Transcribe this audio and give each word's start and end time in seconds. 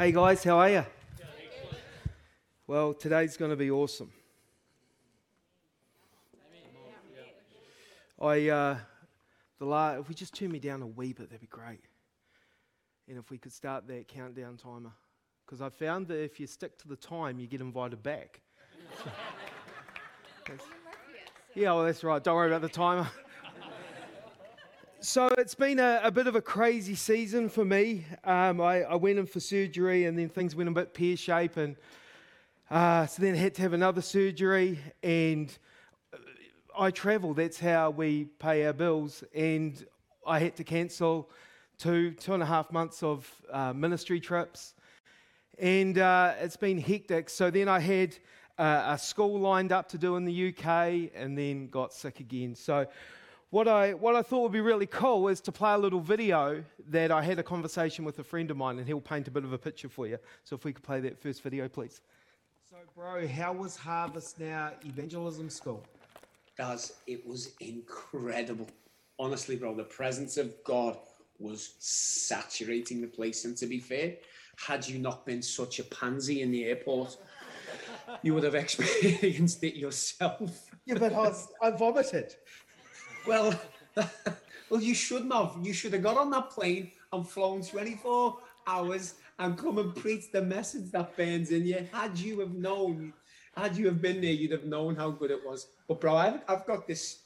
Hey 0.00 0.12
guys, 0.12 0.42
how 0.42 0.58
are 0.60 0.70
you? 0.70 0.86
Well, 2.66 2.94
today's 2.94 3.36
going 3.36 3.50
to 3.50 3.56
be 3.56 3.70
awesome. 3.70 4.10
I, 8.18 8.48
uh, 8.48 8.78
the 9.58 9.66
la- 9.66 9.98
if 9.98 10.08
we 10.08 10.14
just 10.14 10.34
turn 10.34 10.52
me 10.52 10.58
down 10.58 10.80
a 10.80 10.86
wee 10.86 11.12
bit, 11.12 11.28
that'd 11.28 11.42
be 11.42 11.46
great. 11.48 11.82
And 13.10 13.18
if 13.18 13.30
we 13.30 13.36
could 13.36 13.52
start 13.52 13.86
that 13.88 14.08
countdown 14.08 14.56
timer, 14.56 14.92
because 15.44 15.60
I 15.60 15.68
found 15.68 16.08
that 16.08 16.24
if 16.24 16.40
you 16.40 16.46
stick 16.46 16.78
to 16.78 16.88
the 16.88 16.96
time, 16.96 17.38
you 17.38 17.46
get 17.46 17.60
invited 17.60 18.02
back. 18.02 18.40
yeah, 21.54 21.72
well, 21.74 21.84
that's 21.84 22.02
right. 22.02 22.24
Don't 22.24 22.36
worry 22.36 22.48
about 22.48 22.62
the 22.62 22.70
timer. 22.70 23.06
So 25.02 25.28
it's 25.38 25.54
been 25.54 25.78
a, 25.78 25.98
a, 26.04 26.10
bit 26.10 26.26
of 26.26 26.36
a 26.36 26.42
crazy 26.42 26.94
season 26.94 27.48
for 27.48 27.64
me. 27.64 28.04
Um, 28.22 28.60
I, 28.60 28.82
I, 28.82 28.96
went 28.96 29.18
in 29.18 29.24
for 29.24 29.40
surgery 29.40 30.04
and 30.04 30.18
then 30.18 30.28
things 30.28 30.54
went 30.54 30.68
a 30.68 30.72
bit 30.72 30.92
pear 30.92 31.16
shaped, 31.16 31.56
and 31.56 31.74
uh, 32.70 33.06
so 33.06 33.22
then 33.22 33.32
I 33.32 33.38
had 33.38 33.54
to 33.54 33.62
have 33.62 33.72
another 33.72 34.02
surgery. 34.02 34.78
And 35.02 35.56
I 36.78 36.90
travel. 36.90 37.32
That's 37.32 37.58
how 37.58 37.88
we 37.88 38.26
pay 38.38 38.66
our 38.66 38.74
bills. 38.74 39.24
And 39.34 39.82
I 40.26 40.38
had 40.38 40.54
to 40.56 40.64
cancel 40.64 41.30
two 41.78 42.10
two 42.12 42.34
and 42.34 42.42
a 42.42 42.46
half 42.46 42.70
months 42.70 43.02
of 43.02 43.26
uh, 43.50 43.72
ministry 43.72 44.20
trips, 44.20 44.74
and 45.58 45.96
uh, 45.96 46.34
it's 46.42 46.58
been 46.58 46.78
hectic. 46.78 47.30
So 47.30 47.50
then 47.50 47.68
I 47.68 47.80
had 47.80 48.18
uh, 48.58 48.82
a 48.88 48.98
school 48.98 49.40
lined 49.40 49.72
up 49.72 49.88
to 49.88 49.98
do 49.98 50.16
in 50.16 50.26
the 50.26 50.48
UK, 50.48 51.10
and 51.14 51.38
then 51.38 51.68
got 51.68 51.94
sick 51.94 52.20
again. 52.20 52.54
So 52.54 52.86
what 53.50 53.66
I, 53.66 53.94
what 53.94 54.14
I 54.14 54.22
thought 54.22 54.42
would 54.42 54.52
be 54.52 54.60
really 54.60 54.86
cool 54.86 55.28
is 55.28 55.40
to 55.42 55.52
play 55.52 55.74
a 55.74 55.78
little 55.78 56.00
video 56.00 56.64
that 56.88 57.10
I 57.10 57.22
had 57.22 57.38
a 57.38 57.42
conversation 57.42 58.04
with 58.04 58.18
a 58.20 58.24
friend 58.24 58.50
of 58.50 58.56
mine, 58.56 58.78
and 58.78 58.86
he'll 58.86 59.00
paint 59.00 59.28
a 59.28 59.30
bit 59.30 59.44
of 59.44 59.52
a 59.52 59.58
picture 59.58 59.88
for 59.88 60.06
you. 60.06 60.18
So 60.44 60.54
if 60.54 60.64
we 60.64 60.72
could 60.72 60.84
play 60.84 61.00
that 61.00 61.20
first 61.20 61.42
video, 61.42 61.68
please. 61.68 62.00
So, 62.68 62.76
bro, 62.94 63.26
how 63.26 63.52
was 63.52 63.76
Harvest 63.76 64.38
Now 64.38 64.70
Evangelism 64.84 65.50
School? 65.50 65.84
Guys, 66.56 66.92
it 67.08 67.26
was 67.26 67.54
incredible. 67.60 68.68
Honestly, 69.18 69.56
bro, 69.56 69.74
the 69.74 69.82
presence 69.82 70.36
of 70.36 70.54
God 70.62 70.96
was 71.40 71.74
saturating 71.80 73.00
the 73.00 73.08
place. 73.08 73.44
And 73.44 73.56
to 73.56 73.66
be 73.66 73.80
fair, 73.80 74.14
had 74.56 74.86
you 74.86 75.00
not 75.00 75.26
been 75.26 75.42
such 75.42 75.80
a 75.80 75.84
pansy 75.84 76.42
in 76.42 76.52
the 76.52 76.66
airport, 76.66 77.16
you 78.22 78.34
would 78.34 78.44
have 78.44 78.54
experienced 78.66 79.64
it 79.64 79.76
yourself. 79.76 80.70
Yeah, 80.86 80.98
but 80.98 81.12
I, 81.12 81.18
was, 81.18 81.48
I 81.60 81.70
vomited. 81.70 82.36
Well, 83.26 83.60
well, 84.70 84.80
you 84.80 84.94
shouldn't 84.94 85.32
have. 85.32 85.56
You 85.62 85.72
should 85.72 85.92
have 85.92 86.02
got 86.02 86.16
on 86.16 86.30
that 86.30 86.50
plane 86.50 86.92
and 87.12 87.28
flown 87.28 87.62
24 87.62 88.38
hours 88.66 89.14
and 89.38 89.56
come 89.56 89.78
and 89.78 89.94
preach 89.94 90.30
the 90.32 90.42
message 90.42 90.90
that 90.92 91.16
burns 91.16 91.50
in 91.50 91.66
you. 91.66 91.86
Had 91.92 92.18
you 92.18 92.40
have 92.40 92.54
known, 92.54 93.12
had 93.56 93.76
you 93.76 93.86
have 93.86 94.00
been 94.00 94.20
there, 94.20 94.32
you'd 94.32 94.52
have 94.52 94.64
known 94.64 94.96
how 94.96 95.10
good 95.10 95.30
it 95.30 95.44
was. 95.44 95.68
But 95.88 96.00
bro, 96.00 96.16
I've, 96.16 96.40
I've 96.48 96.66
got 96.66 96.86
this. 96.86 97.20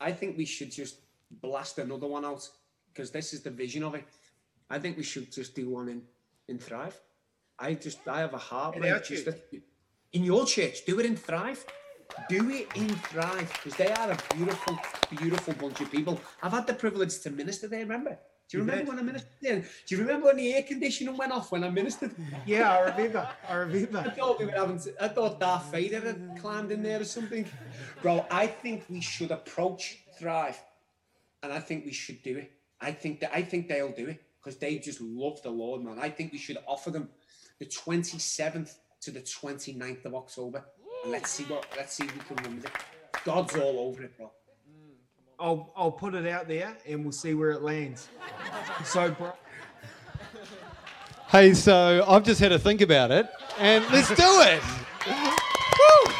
I 0.00 0.12
think 0.12 0.36
we 0.36 0.44
should 0.44 0.70
just 0.70 1.00
blast 1.42 1.78
another 1.78 2.06
one 2.06 2.24
out 2.24 2.48
because 2.92 3.10
this 3.10 3.32
is 3.32 3.42
the 3.42 3.50
vision 3.50 3.82
of 3.82 3.94
it. 3.94 4.04
I 4.70 4.78
think 4.78 4.96
we 4.96 5.02
should 5.02 5.32
just 5.32 5.54
do 5.54 5.70
one 5.70 5.88
in 5.88 6.02
in 6.48 6.58
Thrive. 6.58 6.98
I 7.58 7.74
just 7.74 8.06
I 8.06 8.20
have 8.20 8.34
a 8.34 8.38
heart. 8.38 8.76
In, 8.76 8.82
in 10.12 10.24
your 10.24 10.46
church, 10.46 10.84
do 10.86 10.98
it 11.00 11.06
in 11.06 11.16
Thrive 11.16 11.64
do 12.28 12.50
it 12.50 12.68
in 12.74 12.88
Thrive 12.88 13.50
because 13.52 13.76
they 13.76 13.90
are 13.92 14.12
a 14.12 14.18
beautiful, 14.34 14.78
beautiful 15.10 15.54
bunch 15.54 15.80
of 15.80 15.90
people. 15.90 16.20
I've 16.42 16.52
had 16.52 16.66
the 16.66 16.74
privilege 16.74 17.18
to 17.20 17.30
minister 17.30 17.68
there, 17.68 17.80
remember? 17.80 18.18
Do 18.48 18.56
you 18.56 18.64
remember 18.64 18.92
when 18.92 18.98
I 18.98 19.02
ministered 19.02 19.32
there? 19.42 19.60
Do 19.60 19.94
you 19.94 20.00
remember 20.00 20.26
when 20.26 20.36
the 20.36 20.54
air 20.54 20.62
conditioning 20.62 21.16
went 21.16 21.32
off 21.32 21.52
when 21.52 21.64
I 21.64 21.70
ministered? 21.70 22.14
Yeah, 22.46 22.72
I 22.72 22.80
remember. 22.90 23.28
I 23.46 23.54
remember. 23.56 23.98
I 23.98 24.10
thought 24.10 24.38
we 24.38 24.46
were 24.46 24.52
having. 24.52 24.78
To, 24.78 25.04
I 25.04 25.08
thought 25.08 25.38
Darth 25.38 25.70
Vader 25.70 26.00
had 26.00 26.38
climbed 26.40 26.72
in 26.72 26.82
there 26.82 27.00
or 27.00 27.04
something. 27.04 27.44
Bro, 28.00 28.24
I 28.30 28.46
think 28.46 28.84
we 28.88 29.02
should 29.02 29.32
approach 29.32 29.98
Thrive, 30.18 30.58
and 31.42 31.52
I 31.52 31.60
think 31.60 31.84
we 31.84 31.92
should 31.92 32.22
do 32.22 32.38
it. 32.38 32.52
I 32.80 32.92
think 32.92 33.20
that 33.20 33.34
I 33.34 33.42
think 33.42 33.68
they'll 33.68 33.92
do 33.92 34.06
it 34.06 34.22
because 34.42 34.58
they 34.58 34.78
just 34.78 35.02
love 35.02 35.42
the 35.42 35.50
Lord, 35.50 35.82
man. 35.82 35.98
I 35.98 36.08
think 36.08 36.32
we 36.32 36.38
should 36.38 36.58
offer 36.66 36.90
them 36.90 37.10
the 37.58 37.66
27th 37.66 38.76
to 39.02 39.10
the 39.10 39.20
29th 39.20 40.06
of 40.06 40.14
October 40.14 40.64
let's 41.06 41.30
see 41.30 41.44
what 41.44 41.66
let's 41.76 41.94
see 41.94 42.04
if 42.04 42.14
we 42.14 42.20
can 42.20 42.44
run 42.44 42.56
with 42.56 42.66
it. 42.66 42.72
God's 43.24 43.56
all 43.56 43.80
over 43.80 44.02
it, 44.02 44.16
bro. 44.16 44.30
I'll 45.38 45.72
I'll 45.76 45.92
put 45.92 46.14
it 46.14 46.26
out 46.26 46.48
there 46.48 46.76
and 46.86 47.04
we'll 47.04 47.12
see 47.12 47.34
where 47.34 47.50
it 47.50 47.62
lands. 47.62 48.08
So, 48.84 49.10
bro. 49.10 49.32
Hey, 51.28 51.52
so 51.52 52.04
I've 52.06 52.22
just 52.22 52.40
had 52.40 52.50
to 52.50 52.58
think 52.58 52.80
about 52.80 53.10
it, 53.10 53.28
and 53.58 53.84
let's 53.90 54.08
do 54.08 54.14
it. 54.18 54.62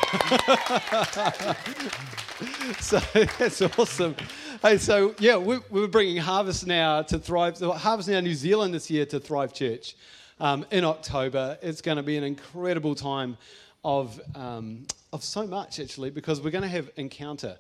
so 2.81 2.99
that's 3.39 3.63
awesome. 3.63 4.17
Hey, 4.63 4.79
so 4.79 5.15
yeah, 5.19 5.37
we're, 5.37 5.61
we're 5.71 5.87
bringing 5.87 6.17
Harvest 6.17 6.67
Now 6.67 7.03
to 7.03 7.19
Thrive, 7.19 7.59
Harvest 7.59 8.09
Now 8.09 8.21
New 8.21 8.35
Zealand 8.35 8.75
this 8.75 8.91
year 8.91 9.07
to 9.07 9.21
Thrive 9.21 9.53
Church 9.53 9.97
um, 10.41 10.67
in 10.71 10.85
October. 10.85 11.59
It's 11.63 11.81
going 11.81 11.97
to 11.97 12.03
be 12.03 12.17
an 12.17 12.25
incredible 12.25 12.95
time 12.95 13.37
of, 13.85 14.21
um, 14.35 14.87
of 15.13 15.23
so 15.23 15.47
much, 15.47 15.81
actually, 15.81 16.11
because 16.11 16.41
we're 16.41 16.51
going 16.51 16.63
to 16.63 16.69
have 16.69 16.91
encounter 16.97 17.57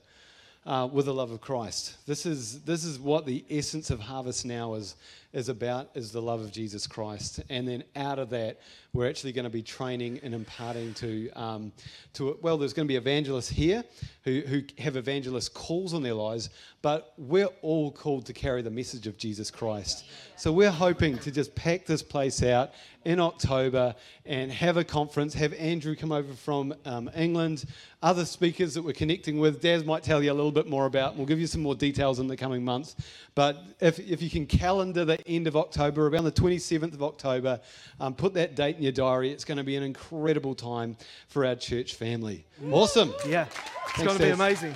uh, 0.66 0.88
with 0.90 1.06
the 1.06 1.14
love 1.14 1.30
of 1.30 1.40
Christ. 1.40 1.96
This 2.06 2.26
is, 2.26 2.60
this 2.62 2.84
is 2.84 2.98
what 2.98 3.24
the 3.24 3.44
essence 3.50 3.90
of 3.90 4.00
Harvest 4.00 4.44
Now 4.44 4.74
is, 4.74 4.96
is 5.32 5.48
about, 5.48 5.90
is 5.94 6.10
the 6.10 6.22
love 6.22 6.40
of 6.40 6.50
Jesus 6.50 6.86
Christ. 6.86 7.40
And 7.50 7.68
then 7.68 7.84
out 7.96 8.18
of 8.18 8.30
that, 8.30 8.60
we're 8.94 9.08
actually 9.08 9.32
going 9.32 9.44
to 9.44 9.50
be 9.50 9.62
training 9.62 10.20
and 10.22 10.34
imparting 10.34 10.94
to, 10.94 11.30
um, 11.32 11.72
to 12.14 12.38
well, 12.40 12.56
there's 12.56 12.72
going 12.72 12.88
to 12.88 12.92
be 12.92 12.96
evangelists 12.96 13.50
here 13.50 13.84
who, 14.24 14.40
who 14.40 14.62
have 14.78 14.96
evangelist 14.96 15.52
calls 15.52 15.92
on 15.92 16.02
their 16.02 16.14
lives, 16.14 16.48
but 16.80 17.12
we're 17.18 17.50
all 17.60 17.92
called 17.92 18.24
to 18.26 18.32
carry 18.32 18.62
the 18.62 18.70
message 18.70 19.06
of 19.06 19.18
Jesus 19.18 19.50
Christ. 19.50 20.06
So 20.36 20.50
we're 20.52 20.70
hoping 20.70 21.18
to 21.18 21.30
just 21.30 21.54
pack 21.54 21.84
this 21.84 22.02
place 22.02 22.42
out 22.42 22.72
in 23.04 23.20
October 23.20 23.94
and 24.24 24.50
have 24.50 24.76
a 24.76 24.84
conference, 24.84 25.34
have 25.34 25.52
Andrew 25.54 25.94
come 25.94 26.12
over 26.12 26.32
from 26.32 26.74
um, 26.84 27.10
England, 27.14 27.64
other 28.02 28.24
speakers 28.24 28.74
that 28.74 28.82
we're 28.82 28.92
connecting 28.92 29.38
with. 29.38 29.60
Daz 29.60 29.84
might 29.84 30.02
tell 30.02 30.22
you 30.22 30.32
a 30.32 30.34
little 30.34 30.52
bit 30.52 30.66
more 30.66 30.86
about, 30.86 31.16
we'll 31.16 31.26
give 31.26 31.40
you 31.40 31.46
some 31.46 31.62
more 31.62 31.74
details 31.74 32.18
in 32.18 32.26
the 32.26 32.36
coming 32.36 32.64
months. 32.64 32.96
But 33.34 33.62
if, 33.80 33.98
if 33.98 34.22
you 34.22 34.30
can 34.30 34.46
calendar 34.46 35.04
the 35.04 35.17
end 35.26 35.46
of 35.46 35.56
October, 35.56 36.08
around 36.08 36.24
the 36.24 36.32
27th 36.32 36.94
of 36.94 37.02
October, 37.02 37.60
um, 38.00 38.14
put 38.14 38.34
that 38.34 38.54
date 38.54 38.76
in 38.76 38.82
your 38.82 38.92
diary. 38.92 39.30
It's 39.30 39.44
going 39.44 39.58
to 39.58 39.64
be 39.64 39.76
an 39.76 39.82
incredible 39.82 40.54
time 40.54 40.96
for 41.28 41.44
our 41.44 41.54
church 41.54 41.94
family. 41.94 42.46
Awesome. 42.70 43.12
Yeah, 43.26 43.46
it's 43.88 44.02
going 44.02 44.16
to 44.18 44.24
be 44.24 44.30
amazing. 44.30 44.74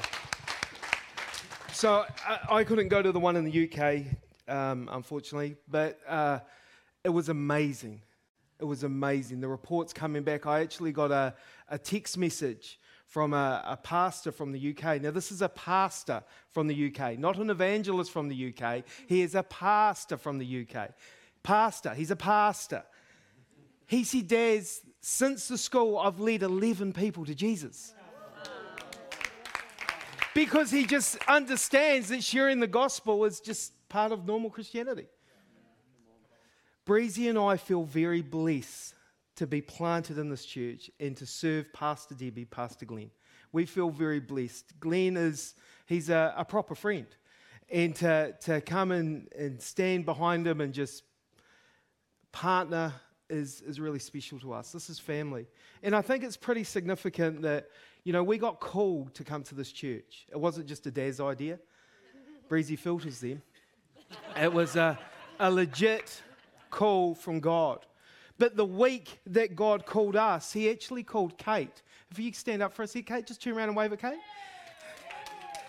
So 1.72 2.04
I, 2.26 2.58
I, 2.58 2.64
couldn't 2.64 2.88
go 2.88 3.02
to 3.02 3.10
the 3.10 3.18
one 3.18 3.34
in 3.34 3.44
the 3.44 3.68
UK 3.68 4.04
um, 4.48 4.88
unfortunately. 4.92 5.56
But 5.68 5.98
uh, 6.06 6.40
it 7.04 7.08
was 7.08 7.28
amazing. 7.28 8.00
It 8.60 8.64
was 8.64 8.84
amazing. 8.84 9.40
The 9.40 9.48
reports 9.48 9.92
coming 9.92 10.22
back. 10.22 10.46
I 10.46 10.60
actually 10.60 10.92
got 10.92 11.10
a, 11.10 11.34
a 11.68 11.78
text 11.78 12.16
message 12.16 12.78
from 13.12 13.34
a, 13.34 13.62
a, 13.66 13.76
pastor 13.76 14.32
from 14.32 14.52
the 14.52 14.70
UK. 14.70 15.02
Now, 15.02 15.10
this 15.10 15.30
is 15.30 15.42
a 15.42 15.48
pastor 15.50 16.22
from 16.48 16.66
the 16.66 16.86
UK, 16.86 17.18
not 17.18 17.36
an 17.36 17.50
evangelist 17.50 18.10
from 18.10 18.30
the 18.30 18.54
UK. 18.54 18.84
He 19.06 19.20
is 19.20 19.34
a 19.34 19.42
pastor 19.42 20.16
from 20.16 20.38
the 20.38 20.66
UK. 20.66 20.92
Pastor, 21.42 21.92
he's 21.92 22.10
a 22.10 22.16
pastor. 22.16 22.82
He 23.86 24.02
said, 24.04 24.28
Daz, 24.28 24.80
since 25.02 25.46
the 25.46 25.58
school, 25.58 25.98
I've 25.98 26.20
led 26.20 26.42
11 26.42 26.94
people 26.94 27.26
to 27.26 27.34
Jesus. 27.34 27.92
Because 30.32 30.70
he 30.70 30.86
just 30.86 31.18
understands 31.28 32.08
that 32.08 32.24
sharing 32.24 32.60
the 32.60 32.66
gospel 32.66 33.26
is 33.26 33.40
just 33.40 33.74
part 33.90 34.12
of 34.12 34.24
normal 34.24 34.48
Christianity. 34.48 35.08
Breezy 36.86 37.28
and 37.28 37.38
I 37.38 37.58
feel 37.58 37.84
very 37.84 38.22
blessed 38.22 38.94
to 39.36 39.46
be 39.46 39.60
planted 39.60 40.18
in 40.18 40.28
this 40.28 40.44
church 40.44 40.90
and 41.00 41.16
to 41.16 41.26
serve 41.26 41.72
Pastor 41.72 42.14
Debbie, 42.14 42.44
Pastor 42.44 42.84
Glenn. 42.84 43.10
We 43.52 43.66
feel 43.66 43.90
very 43.90 44.20
blessed. 44.20 44.78
Glenn 44.80 45.16
is, 45.16 45.54
he's 45.86 46.10
a, 46.10 46.34
a 46.36 46.44
proper 46.44 46.74
friend. 46.74 47.06
And 47.70 47.94
to, 47.96 48.34
to 48.42 48.60
come 48.60 48.92
and, 48.92 49.28
and 49.38 49.60
stand 49.60 50.04
behind 50.04 50.46
him 50.46 50.60
and 50.60 50.74
just 50.74 51.04
partner 52.30 52.92
is, 53.30 53.62
is 53.62 53.80
really 53.80 53.98
special 53.98 54.38
to 54.40 54.52
us. 54.52 54.72
This 54.72 54.90
is 54.90 54.98
family. 54.98 55.46
And 55.82 55.94
I 55.94 56.02
think 56.02 56.24
it's 56.24 56.36
pretty 56.36 56.64
significant 56.64 57.42
that, 57.42 57.68
you 58.04 58.12
know, 58.12 58.22
we 58.22 58.36
got 58.36 58.60
called 58.60 59.14
to 59.14 59.24
come 59.24 59.42
to 59.44 59.54
this 59.54 59.72
church. 59.72 60.26
It 60.30 60.38
wasn't 60.38 60.66
just 60.66 60.86
a 60.86 60.90
Daz 60.90 61.20
idea. 61.20 61.58
Breezy 62.48 62.76
filters 62.76 63.20
them. 63.20 63.42
It 64.38 64.52
was 64.52 64.76
a, 64.76 64.98
a 65.40 65.50
legit 65.50 66.22
call 66.70 67.14
from 67.14 67.40
God. 67.40 67.86
But 68.42 68.56
the 68.56 68.64
week 68.64 69.20
that 69.26 69.54
God 69.54 69.86
called 69.86 70.16
us, 70.16 70.52
He 70.52 70.68
actually 70.68 71.04
called 71.04 71.38
Kate. 71.38 71.80
If 72.10 72.18
you 72.18 72.32
stand 72.32 72.60
up 72.60 72.72
for 72.72 72.82
us 72.82 72.92
here, 72.92 73.04
Kate, 73.04 73.24
just 73.24 73.40
turn 73.40 73.56
around 73.56 73.68
and 73.68 73.76
wave 73.76 73.92
at 73.92 74.00
Kate. 74.00 74.18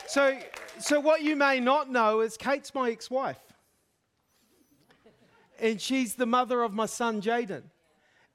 So, 0.07 0.39
so 0.79 0.99
what 0.99 1.21
you 1.21 1.35
may 1.35 1.59
not 1.59 1.91
know 1.91 2.21
is 2.21 2.35
Kate's 2.35 2.73
my 2.73 2.89
ex 2.89 3.11
wife. 3.11 3.37
and 5.59 5.79
she's 5.79 6.15
the 6.15 6.25
mother 6.25 6.63
of 6.63 6.73
my 6.73 6.87
son, 6.87 7.21
Jaden. 7.21 7.61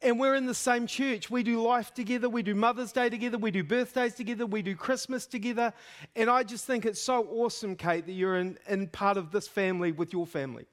And 0.02 0.20
we're 0.20 0.37
in 0.37 0.46
the 0.46 0.55
same 0.55 0.87
church. 0.87 1.29
We 1.29 1.43
do 1.43 1.61
life 1.61 1.93
together. 1.93 2.29
We 2.29 2.44
do 2.44 2.55
Mother's 2.55 2.93
Day 2.93 3.08
together. 3.08 3.38
We 3.38 3.50
do 3.50 3.64
birthdays 3.64 4.14
together. 4.14 4.46
We 4.46 4.62
do 4.62 4.76
Christmas 4.76 5.26
together. 5.26 5.73
And 6.14 6.31
I 6.31 6.44
just 6.44 6.64
think 6.64 6.87
it's 6.87 7.02
so 7.02 7.26
awesome, 7.29 7.75
Kate, 7.75 8.06
that 8.06 8.12
you're 8.12 8.37
in, 8.37 8.56
in 8.69 8.87
part 8.87 9.17
of 9.17 9.32
this 9.32 9.49
family 9.49 9.91
with 9.91 10.12
your 10.12 10.26
family. 10.29 10.67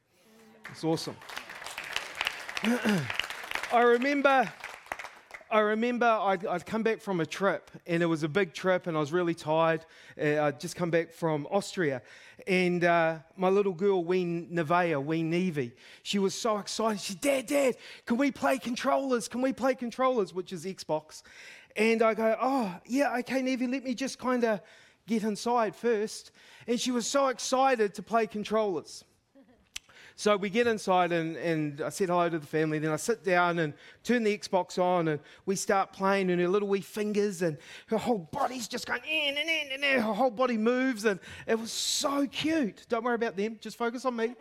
It's 0.69 0.83
awesome. 0.83 1.15
I 3.71 3.81
remember 3.81 4.51
I 5.49 5.59
remember 5.59 6.05
I'd, 6.05 6.45
I'd, 6.45 6.65
come 6.65 6.83
back 6.83 7.01
from 7.01 7.19
a 7.19 7.25
trip, 7.25 7.71
and 7.85 8.01
it 8.03 8.07
was 8.07 8.23
a 8.23 8.27
big 8.27 8.53
trip, 8.53 8.87
and 8.87 8.97
I 8.97 8.99
was 8.99 9.13
really 9.13 9.35
tired. 9.35 9.85
Uh, 10.19 10.41
I'd 10.41 10.59
just 10.59 10.75
come 10.75 10.89
back 10.89 11.13
from 11.13 11.47
Austria, 11.49 12.01
and 12.47 12.83
uh, 12.83 13.19
my 13.37 13.49
little 13.49 13.73
girl, 13.73 14.03
wee 14.03 14.25
Nevea, 14.25 15.03
wee 15.03 15.23
Nevi, 15.23 15.71
she 16.03 16.19
was 16.19 16.33
so 16.35 16.57
excited. 16.57 16.99
She, 16.99 17.13
said, 17.13 17.21
Dad, 17.21 17.45
Dad, 17.45 17.77
can 18.05 18.17
we 18.17 18.31
play 18.31 18.57
controllers? 18.57 19.27
Can 19.27 19.41
we 19.41 19.53
play 19.53 19.75
controllers? 19.75 20.33
Which 20.33 20.51
is 20.51 20.65
Xbox. 20.65 21.21
And 21.75 22.01
I 22.01 22.15
go, 22.15 22.35
Oh, 22.41 22.75
yeah, 22.85 23.15
okay, 23.19 23.41
Nevi, 23.41 23.71
let 23.71 23.83
me 23.83 23.93
just 23.93 24.19
kind 24.19 24.43
of 24.43 24.61
get 25.07 25.23
inside 25.23 25.75
first. 25.75 26.31
And 26.67 26.79
she 26.79 26.91
was 26.91 27.07
so 27.07 27.27
excited 27.27 27.93
to 27.95 28.03
play 28.03 28.27
controllers. 28.27 29.05
So 30.17 30.37
we 30.37 30.49
get 30.49 30.65
inside 30.65 31.11
and, 31.11 31.35
and 31.35 31.81
I 31.81 31.89
said 31.89 32.07
hello 32.07 32.29
to 32.29 32.39
the 32.39 32.47
family. 32.47 32.79
Then 32.79 32.91
I 32.91 32.95
sit 32.95 33.25
down 33.25 33.59
and 33.59 33.73
turn 34.01 34.23
the 34.23 34.35
Xbox 34.35 34.81
on 34.81 35.09
and 35.09 35.19
we 35.45 35.57
start 35.57 35.91
playing 35.91 36.31
and 36.31 36.39
her 36.39 36.47
little 36.47 36.69
wee 36.69 36.79
fingers 36.79 37.41
and 37.41 37.57
her 37.87 37.97
whole 37.97 38.29
body's 38.31 38.69
just 38.69 38.87
going 38.87 39.01
in 39.03 39.37
and 39.37 39.49
in 39.49 39.71
and 39.73 39.83
in. 39.83 39.99
Her 39.99 40.13
whole 40.13 40.31
body 40.31 40.57
moves 40.57 41.03
and 41.03 41.19
it 41.45 41.59
was 41.59 41.73
so 41.73 42.25
cute. 42.27 42.85
Don't 42.87 43.03
worry 43.03 43.15
about 43.15 43.35
them, 43.35 43.57
just 43.59 43.77
focus 43.77 44.05
on 44.05 44.15
me. 44.15 44.35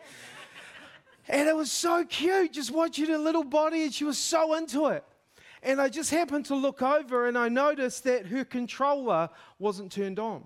and 1.27 1.49
it 1.49 1.55
was 1.55 1.69
so 1.69 2.05
cute 2.05 2.53
just 2.53 2.71
watching 2.71 3.07
her 3.07 3.17
little 3.17 3.43
body 3.43 3.83
and 3.83 3.93
she 3.93 4.05
was 4.05 4.17
so 4.17 4.53
into 4.53 4.87
it. 4.87 5.03
And 5.61 5.81
I 5.81 5.89
just 5.89 6.09
happened 6.09 6.45
to 6.45 6.55
look 6.55 6.81
over 6.81 7.27
and 7.27 7.37
I 7.37 7.49
noticed 7.49 8.05
that 8.05 8.27
her 8.27 8.45
controller 8.45 9.29
wasn't 9.59 9.91
turned 9.91 10.19
on. 10.19 10.45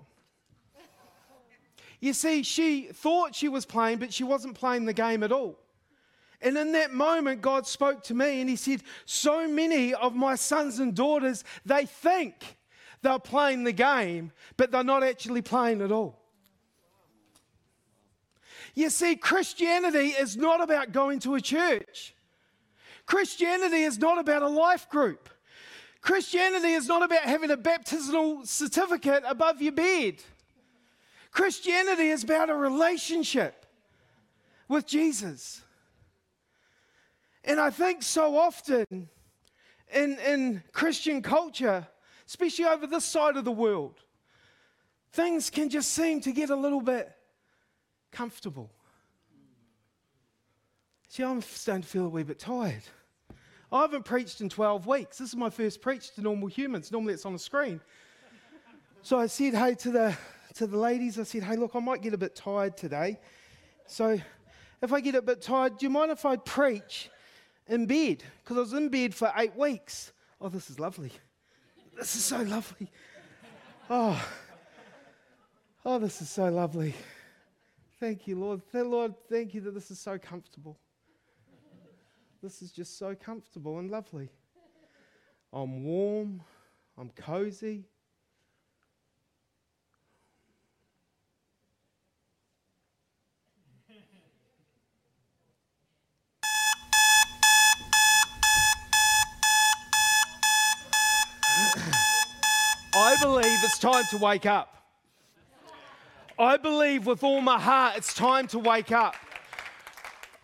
You 2.00 2.14
see, 2.14 2.42
she 2.42 2.88
thought 2.92 3.34
she 3.34 3.48
was 3.48 3.66
playing, 3.66 3.98
but 3.98 4.12
she 4.12 4.24
wasn't 4.24 4.54
playing 4.54 4.86
the 4.86 4.94
game 4.94 5.22
at 5.22 5.32
all. 5.32 5.58
And 6.42 6.56
in 6.56 6.72
that 6.72 6.92
moment, 6.92 7.42
God 7.42 7.66
spoke 7.66 8.02
to 8.04 8.14
me 8.14 8.40
and 8.40 8.48
He 8.48 8.56
said, 8.56 8.82
So 9.04 9.46
many 9.46 9.92
of 9.92 10.14
my 10.14 10.34
sons 10.34 10.78
and 10.78 10.94
daughters, 10.94 11.44
they 11.66 11.84
think 11.84 12.56
they're 13.02 13.18
playing 13.18 13.64
the 13.64 13.72
game, 13.72 14.32
but 14.56 14.70
they're 14.70 14.82
not 14.82 15.02
actually 15.02 15.42
playing 15.42 15.82
at 15.82 15.92
all. 15.92 16.18
You 18.74 18.88
see, 18.88 19.16
Christianity 19.16 20.08
is 20.08 20.36
not 20.36 20.62
about 20.62 20.92
going 20.92 21.18
to 21.20 21.34
a 21.34 21.40
church. 21.40 22.14
Christianity 23.04 23.82
is 23.82 23.98
not 23.98 24.18
about 24.18 24.42
a 24.42 24.48
life 24.48 24.88
group. 24.88 25.28
Christianity 26.00 26.72
is 26.72 26.86
not 26.86 27.02
about 27.02 27.22
having 27.22 27.50
a 27.50 27.56
baptismal 27.56 28.46
certificate 28.46 29.22
above 29.26 29.60
your 29.60 29.72
bed. 29.72 30.22
Christianity 31.30 32.08
is 32.08 32.24
about 32.24 32.50
a 32.50 32.54
relationship 32.54 33.66
with 34.68 34.86
Jesus. 34.86 35.62
And 37.44 37.58
I 37.58 37.70
think 37.70 38.02
so 38.02 38.36
often 38.36 39.08
in, 39.92 40.18
in 40.18 40.62
Christian 40.72 41.22
culture, 41.22 41.86
especially 42.26 42.66
over 42.66 42.86
this 42.86 43.04
side 43.04 43.36
of 43.36 43.44
the 43.44 43.52
world, 43.52 44.00
things 45.12 45.50
can 45.50 45.68
just 45.68 45.90
seem 45.90 46.20
to 46.20 46.32
get 46.32 46.50
a 46.50 46.56
little 46.56 46.80
bit 46.80 47.10
comfortable. 48.12 48.70
See, 51.08 51.24
I'm 51.24 51.42
starting 51.42 51.82
to 51.82 51.88
feel 51.88 52.06
a 52.06 52.08
wee 52.08 52.22
bit 52.22 52.38
tired. 52.38 52.82
I 53.72 53.82
haven't 53.82 54.04
preached 54.04 54.40
in 54.40 54.48
12 54.48 54.86
weeks. 54.86 55.18
This 55.18 55.28
is 55.28 55.36
my 55.36 55.50
first 55.50 55.80
preach 55.80 56.12
to 56.14 56.22
normal 56.22 56.48
humans. 56.48 56.90
Normally 56.90 57.14
it's 57.14 57.26
on 57.26 57.34
a 57.34 57.38
screen. 57.38 57.80
So 59.02 59.18
I 59.18 59.26
said, 59.26 59.54
hey, 59.54 59.74
to 59.76 59.90
the 59.90 60.16
to 60.54 60.66
the 60.66 60.76
ladies, 60.76 61.18
I 61.18 61.22
said, 61.22 61.42
hey, 61.42 61.56
look, 61.56 61.72
I 61.74 61.80
might 61.80 62.02
get 62.02 62.14
a 62.14 62.18
bit 62.18 62.34
tired 62.34 62.76
today. 62.76 63.18
So 63.86 64.20
if 64.82 64.92
I 64.92 65.00
get 65.00 65.14
a 65.14 65.22
bit 65.22 65.42
tired, 65.42 65.78
do 65.78 65.86
you 65.86 65.90
mind 65.90 66.10
if 66.10 66.24
I 66.24 66.36
preach 66.36 67.10
in 67.66 67.86
bed? 67.86 68.22
Because 68.42 68.56
I 68.56 68.60
was 68.60 68.72
in 68.72 68.88
bed 68.88 69.14
for 69.14 69.32
eight 69.36 69.56
weeks. 69.56 70.12
Oh, 70.40 70.48
this 70.48 70.70
is 70.70 70.78
lovely. 70.78 71.12
This 71.96 72.16
is 72.16 72.24
so 72.24 72.42
lovely. 72.42 72.90
Oh, 73.88 74.24
oh, 75.84 75.98
this 75.98 76.22
is 76.22 76.30
so 76.30 76.48
lovely. 76.48 76.94
Thank 77.98 78.26
you, 78.26 78.38
Lord. 78.38 78.62
Lord, 78.72 79.14
thank 79.28 79.52
you 79.52 79.60
that 79.62 79.74
this 79.74 79.90
is 79.90 79.98
so 79.98 80.18
comfortable. 80.18 80.78
This 82.42 82.62
is 82.62 82.72
just 82.72 82.98
so 82.98 83.14
comfortable 83.14 83.78
and 83.78 83.90
lovely. 83.90 84.30
I'm 85.52 85.84
warm. 85.84 86.42
I'm 86.96 87.10
cozy. 87.10 87.84
I 103.00 103.16
believe 103.18 103.46
it's 103.64 103.78
time 103.78 104.04
to 104.10 104.18
wake 104.18 104.44
up. 104.44 104.76
I 106.38 106.58
believe 106.58 107.06
with 107.06 107.24
all 107.24 107.40
my 107.40 107.58
heart 107.58 107.96
it's 107.96 108.12
time 108.12 108.46
to 108.48 108.58
wake 108.58 108.92
up. 108.92 109.14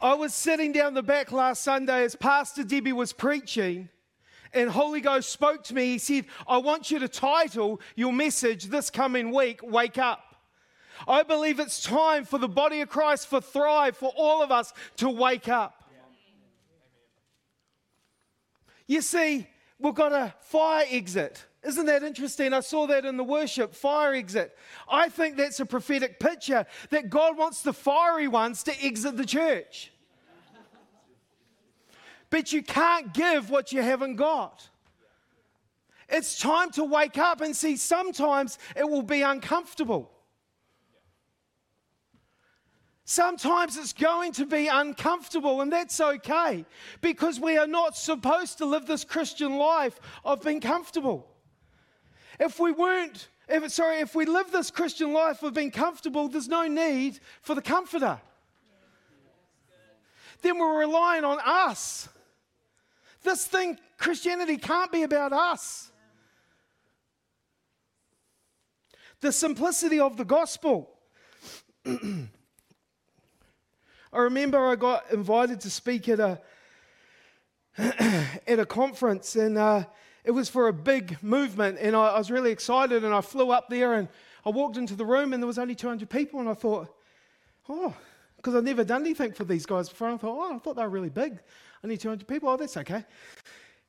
I 0.01 0.15
was 0.15 0.33
sitting 0.33 0.73
down 0.73 0.95
the 0.95 1.03
back 1.03 1.33
last 1.33 1.63
Sunday 1.63 2.03
as 2.05 2.17
Pastor 2.17 2.65
Debbie 2.65 2.95
was 2.95 3.13
preaching, 3.13 3.91
and 4.55 4.71
Holy 4.71 5.03
Ghost 5.03 5.29
spoke 5.29 5.65
to 5.65 5.75
me. 5.75 5.85
He 5.85 5.99
said, 5.99 6.25
I 6.49 6.57
want 6.57 6.91
you 6.91 6.99
to 6.99 7.09
title 7.09 7.79
your 7.95 8.11
message 8.11 8.65
this 8.65 8.89
coming 8.89 9.35
week, 9.35 9.61
Wake 9.63 9.99
Up. 9.99 10.37
I 11.07 11.25
believe 11.25 11.61
it's 11.61 11.83
time 11.83 12.25
for 12.25 12.39
the 12.39 12.49
body 12.49 12.81
of 12.81 12.89
Christ, 12.89 13.27
for 13.27 13.43
Thrive, 13.43 13.99
for 13.99 14.15
all 14.17 14.43
of 14.43 14.51
us 14.51 14.73
to 14.97 15.11
wake 15.11 15.49
up. 15.49 15.85
You 18.87 19.03
see, 19.03 19.47
we've 19.79 19.95
got 19.95 20.13
a 20.13 20.33
fire 20.41 20.87
exit. 20.91 21.45
Isn't 21.67 21.87
that 21.87 22.05
interesting? 22.05 22.53
I 22.53 22.61
saw 22.61 22.87
that 22.87 23.05
in 23.05 23.17
the 23.17 23.25
worship 23.25 23.75
fire 23.75 24.15
exit. 24.15 24.57
I 24.89 25.09
think 25.09 25.37
that's 25.37 25.59
a 25.59 25.67
prophetic 25.67 26.21
picture 26.21 26.65
that 26.91 27.11
God 27.11 27.37
wants 27.37 27.63
the 27.63 27.73
fiery 27.73 28.29
ones 28.29 28.63
to 28.65 28.85
exit 28.85 29.17
the 29.17 29.27
church. 29.27 29.91
But 32.31 32.53
you 32.53 32.63
can't 32.63 33.13
give 33.13 33.51
what 33.51 33.73
you 33.73 33.83
haven't 33.83 34.15
got. 34.15 34.69
It's 36.09 36.39
time 36.39 36.71
to 36.73 36.85
wake 36.85 37.19
up 37.19 37.41
and 37.41 37.57
see 37.57 37.77
sometimes 37.77 38.61
it 38.77 38.89
will 38.89 39.03
be 39.03 39.23
uncomfortable. 39.23 40.13
Sometimes 43.05 43.77
it's 43.77 43.93
going 43.93 44.33
to 44.33 44.47
be 44.47 44.69
uncomfortable, 44.69 45.61
and 45.61 45.73
that's 45.73 46.01
okay 46.01 46.65
because 47.01 47.41
we 47.41 47.57
are 47.57 47.67
not 47.67 47.97
supposed 47.97 48.59
to 48.59 48.67
live 48.67 48.87
this 48.87 49.05
Christian 49.05 49.57
life 49.57 50.01
of 50.25 50.43
being 50.43 50.61
comfortable. 50.61 51.29
If 52.39 52.61
we 52.61 52.73
weren't, 52.73 53.29
if, 53.49 53.71
sorry, 53.73 54.01
if 54.01 54.15
we 54.15 54.27
live 54.27 54.51
this 54.53 54.71
Christian 54.71 55.13
life 55.13 55.43
of 55.43 55.55
being 55.55 55.71
comfortable, 55.71 56.29
there's 56.29 56.49
no 56.49 56.67
need 56.67 57.21
for 57.41 57.55
the 57.55 57.63
comforter. 57.63 58.21
Then 60.43 60.59
we're 60.59 60.79
relying 60.79 61.25
on 61.25 61.39
us. 61.45 62.09
This 63.23 63.47
thing, 63.47 63.79
Christianity, 63.99 64.57
can't 64.59 64.93
be 64.93 65.03
about 65.03 65.33
us. 65.33 65.91
The 69.21 69.33
simplicity 69.33 69.99
of 69.99 70.17
the 70.17 70.25
gospel. 70.25 70.91
I 71.87 72.29
remember 74.13 74.65
I 74.65 74.77
got 74.77 75.11
invited 75.11 75.61
to 75.63 75.71
speak 75.71 76.09
at 76.09 76.21
a 76.21 76.41
at 77.79 78.59
a 78.59 78.65
conference, 78.65 79.37
and 79.37 79.59
uh, 79.59 79.85
it 80.27 80.33
was 80.33 80.49
for 80.49 80.67
a 80.67 80.73
big 80.73 81.23
movement, 81.23 81.79
and 81.81 81.95
I, 81.95 82.09
I 82.09 82.19
was 82.19 82.33
really 82.33 82.51
excited. 82.51 83.05
And 83.05 83.15
I 83.15 83.21
flew 83.21 83.53
up 83.53 83.71
there, 83.71 83.95
and 83.95 84.09
I 84.45 84.51
walked 84.51 84.77
into 84.77 84.97
the 84.97 85.05
room, 85.05 85.33
and 85.33 85.41
there 85.41 85.47
was 85.47 85.59
only 85.59 85.77
200 85.77 86.11
people, 86.11 86.41
and 86.41 86.49
I 86.49 86.55
thought, 86.55 86.89
oh, 87.69 87.95
because 88.37 88.57
I've 88.57 88.65
never 88.65 88.85
done 88.85 89.03
anything 89.03 89.33
for 89.33 89.45
these 89.45 89.65
guys 89.65 89.89
before. 89.89 90.09
I 90.09 90.17
thought, 90.17 90.37
oh, 90.37 90.57
I 90.57 90.59
thought 90.59 90.75
they 90.75 90.83
were 90.83 90.89
really 90.89 91.11
big. 91.11 91.39
Only 91.85 91.97
200 91.97 92.27
people. 92.27 92.49
Oh, 92.49 92.57
that's 92.57 92.77
okay. 92.77 93.05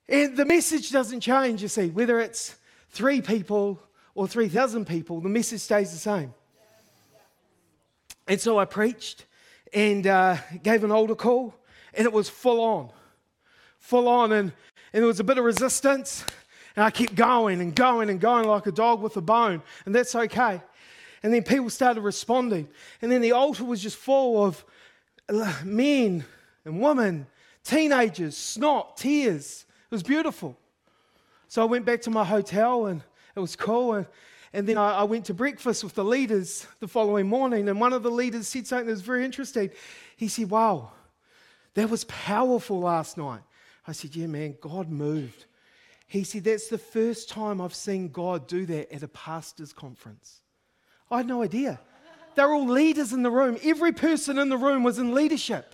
And 0.08 0.38
the 0.38 0.46
message 0.46 0.92
doesn't 0.92 1.22
change, 1.22 1.64
you 1.64 1.68
see, 1.68 1.90
whether 1.90 2.20
it's 2.20 2.56
three 2.92 3.20
people 3.20 3.80
or 4.14 4.28
3,000 4.28 4.86
people, 4.86 5.20
the 5.20 5.30
message 5.30 5.62
stays 5.62 5.92
the 5.92 5.98
same. 5.98 6.34
And 8.28 8.40
so 8.40 8.60
I 8.60 8.66
preached 8.66 9.26
and 9.74 10.06
uh, 10.06 10.38
gave 10.62 10.84
an 10.84 10.92
altar 10.92 11.16
call, 11.16 11.56
and 11.96 12.06
it 12.06 12.14
was 12.14 12.30
full 12.30 12.62
on. 12.62 12.92
Full 13.80 14.08
on. 14.08 14.32
And 14.32 14.54
and 14.94 15.02
there 15.02 15.08
was 15.08 15.20
a 15.20 15.24
bit 15.24 15.38
of 15.38 15.46
resistance. 15.46 16.26
And 16.76 16.84
I 16.84 16.92
kept 16.92 17.16
going 17.16 17.60
and 17.60 17.76
going 17.76 18.10
and 18.10 18.20
going 18.20 18.46
like 18.46 18.68
a 18.68 18.72
dog 18.72 19.02
with 19.02 19.18
a 19.18 19.22
bone. 19.22 19.64
And 19.86 19.96
that's 19.96 20.14
okay. 20.14 20.62
And 21.24 21.34
then 21.34 21.44
people 21.44 21.72
started 21.72 22.02
responding. 22.02 22.68
And 23.02 23.12
then 23.12 23.22
the 23.22 23.32
altar 23.32 23.66
was 23.66 23.82
just 23.82 23.98
full 23.98 24.46
of 24.46 24.64
uh, 25.28 25.54
men 25.64 26.24
and 26.66 26.80
women, 26.80 27.26
teenagers, 27.64 28.38
snot, 28.38 28.98
tears. 28.98 29.66
It 29.90 29.96
was 29.96 30.04
beautiful. 30.04 30.56
So 31.48 31.62
I 31.62 31.66
went 31.66 31.86
back 31.86 32.02
to 32.02 32.12
my 32.12 32.24
hotel 32.24 32.86
and 32.86 33.02
it 33.36 33.40
was 33.40 33.56
cool. 33.56 33.96
And, 33.96 34.06
and 34.54 34.68
then 34.68 34.78
I, 34.78 35.00
I 35.00 35.04
went 35.04 35.26
to 35.26 35.34
breakfast 35.34 35.84
with 35.84 35.96
the 35.96 36.06
leaders 36.06 36.68
the 36.80 36.88
following 36.88 37.28
morning. 37.28 37.68
And 37.68 37.80
one 37.80 37.94
of 37.94 38.04
the 38.04 38.12
leaders 38.12 38.48
said 38.48 38.68
something 38.68 38.86
that 38.86 38.94
was 38.94 39.02
very 39.02 39.26
interesting. 39.26 39.72
He 40.16 40.28
said, 40.28 40.50
Wow, 40.50 40.92
that 41.74 41.90
was 41.90 42.04
powerful 42.04 42.82
last 42.82 43.18
night. 43.18 43.42
I 43.88 43.94
said, 43.94 44.16
Yeah, 44.16 44.28
man, 44.28 44.58
God 44.60 44.90
moved. 44.90 45.46
He 46.08 46.24
said, 46.24 46.44
That's 46.44 46.68
the 46.68 46.78
first 46.78 47.30
time 47.30 47.62
I've 47.62 47.74
seen 47.74 48.10
God 48.10 48.48
do 48.48 48.66
that 48.66 48.94
at 48.94 49.04
a 49.04 49.08
pastor's 49.08 49.74
conference. 49.74 50.42
I 51.10 51.18
had 51.18 51.28
no 51.28 51.42
idea. 51.42 51.80
They're 52.36 52.54
all 52.54 52.68
leaders 52.68 53.14
in 53.14 53.24
the 53.24 53.32
room. 53.32 53.58
Every 53.64 53.94
person 53.94 54.38
in 54.38 54.50
the 54.50 54.58
room 54.58 54.84
was 54.84 55.00
in 55.00 55.16
leadership. 55.16 55.74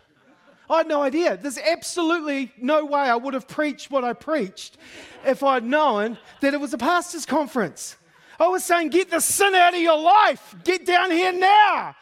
I 0.69 0.77
had 0.77 0.87
no 0.87 1.01
idea. 1.01 1.35
There's 1.35 1.57
absolutely 1.57 2.51
no 2.57 2.85
way 2.85 3.01
I 3.01 3.15
would 3.15 3.33
have 3.33 3.47
preached 3.47 3.91
what 3.91 4.05
I 4.05 4.13
preached 4.13 4.77
if 5.25 5.43
I'd 5.43 5.63
known 5.63 6.17
that 6.39 6.53
it 6.53 6.59
was 6.61 6.73
a 6.73 6.77
pastor's 6.77 7.25
conference. 7.25 7.97
I 8.39 8.47
was 8.47 8.63
saying, 8.63 8.89
Get 8.89 9.09
the 9.09 9.19
sin 9.19 9.55
out 9.55 9.73
of 9.73 9.81
your 9.81 9.99
life. 9.99 10.55
Get 10.63 10.85
down 10.85 11.11
here 11.11 11.33
now. 11.33 11.95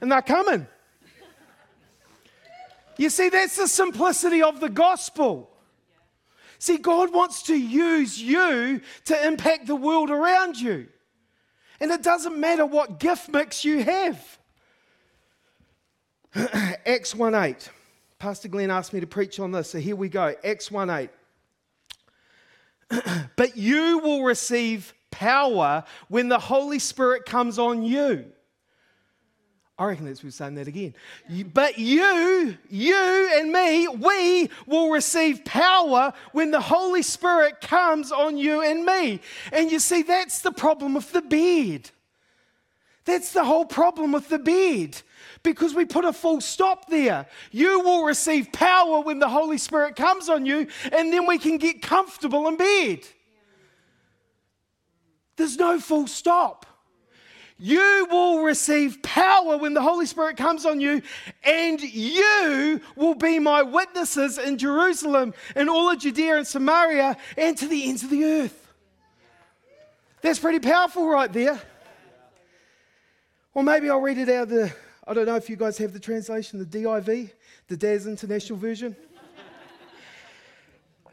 And 0.00 0.12
they're 0.12 0.22
coming. 0.22 0.66
You 2.96 3.10
see, 3.10 3.28
that's 3.28 3.56
the 3.56 3.68
simplicity 3.68 4.42
of 4.42 4.60
the 4.60 4.70
gospel. 4.70 5.50
See, 6.58 6.78
God 6.78 7.12
wants 7.12 7.42
to 7.44 7.56
use 7.56 8.20
you 8.20 8.80
to 9.06 9.26
impact 9.26 9.66
the 9.66 9.76
world 9.76 10.10
around 10.10 10.58
you. 10.58 10.88
And 11.80 11.90
it 11.90 12.02
doesn't 12.02 12.38
matter 12.38 12.64
what 12.64 12.98
gift 12.98 13.28
mix 13.28 13.64
you 13.64 13.82
have. 13.82 14.38
Acts 16.86 17.14
1 17.14 17.34
8. 17.34 17.70
Pastor 18.18 18.48
Glenn 18.48 18.70
asked 18.70 18.94
me 18.94 19.00
to 19.00 19.06
preach 19.06 19.38
on 19.38 19.52
this, 19.52 19.70
so 19.70 19.78
here 19.78 19.96
we 19.96 20.08
go. 20.08 20.34
Acts 20.42 20.70
1 20.70 20.88
8. 20.88 21.10
but 23.36 23.56
you 23.56 23.98
will 23.98 24.22
receive 24.24 24.94
power 25.10 25.84
when 26.08 26.28
the 26.28 26.38
Holy 26.38 26.78
Spirit 26.78 27.26
comes 27.26 27.58
on 27.58 27.82
you. 27.82 28.24
I 29.78 29.84
reckon 29.84 30.06
that's 30.06 30.24
we're 30.24 30.30
saying 30.30 30.54
that 30.54 30.68
again. 30.68 30.94
But 31.52 31.78
you, 31.78 32.56
you 32.70 33.30
and 33.34 33.52
me, 33.52 33.86
we 33.88 34.48
will 34.66 34.90
receive 34.90 35.44
power 35.44 36.14
when 36.32 36.50
the 36.50 36.60
Holy 36.60 37.02
Spirit 37.02 37.60
comes 37.60 38.10
on 38.10 38.38
you 38.38 38.62
and 38.62 38.86
me. 38.86 39.20
And 39.52 39.70
you 39.70 39.78
see, 39.78 40.02
that's 40.02 40.40
the 40.40 40.52
problem 40.52 40.94
with 40.94 41.12
the 41.12 41.20
bed. 41.20 41.90
That's 43.04 43.32
the 43.32 43.44
whole 43.44 43.66
problem 43.66 44.12
with 44.12 44.30
the 44.30 44.38
bed 44.38 45.00
because 45.42 45.74
we 45.74 45.84
put 45.84 46.06
a 46.06 46.12
full 46.12 46.40
stop 46.40 46.88
there. 46.88 47.26
You 47.52 47.80
will 47.80 48.04
receive 48.04 48.52
power 48.52 49.00
when 49.00 49.18
the 49.18 49.28
Holy 49.28 49.58
Spirit 49.58 49.94
comes 49.94 50.28
on 50.28 50.46
you, 50.46 50.66
and 50.90 51.12
then 51.12 51.26
we 51.26 51.38
can 51.38 51.58
get 51.58 51.82
comfortable 51.82 52.48
in 52.48 52.56
bed. 52.56 53.00
There's 55.36 55.56
no 55.56 55.78
full 55.78 56.06
stop. 56.06 56.66
You 57.58 58.06
will 58.10 58.42
receive 58.42 59.02
power 59.02 59.56
when 59.56 59.72
the 59.72 59.80
Holy 59.80 60.04
Spirit 60.04 60.36
comes 60.36 60.66
on 60.66 60.80
you, 60.80 61.00
and 61.42 61.80
you 61.80 62.80
will 62.96 63.14
be 63.14 63.38
my 63.38 63.62
witnesses 63.62 64.36
in 64.36 64.58
Jerusalem 64.58 65.32
and 65.54 65.70
all 65.70 65.90
of 65.90 65.98
Judea 65.98 66.36
and 66.36 66.46
Samaria 66.46 67.16
and 67.36 67.56
to 67.56 67.66
the 67.66 67.88
ends 67.88 68.02
of 68.02 68.10
the 68.10 68.24
earth. 68.24 68.72
That's 70.20 70.38
pretty 70.38 70.60
powerful 70.60 71.08
right 71.08 71.32
there. 71.32 71.58
Or 73.54 73.62
maybe 73.62 73.88
I'll 73.88 74.00
read 74.00 74.18
it 74.18 74.28
out 74.28 74.44
of 74.44 74.48
the, 74.50 74.74
I 75.06 75.14
don't 75.14 75.24
know 75.24 75.36
if 75.36 75.48
you 75.48 75.56
guys 75.56 75.78
have 75.78 75.94
the 75.94 76.00
translation, 76.00 76.58
the 76.58 76.66
DIV, 76.66 77.30
the 77.68 77.76
Daz 77.76 78.06
International 78.06 78.58
Version. 78.58 78.94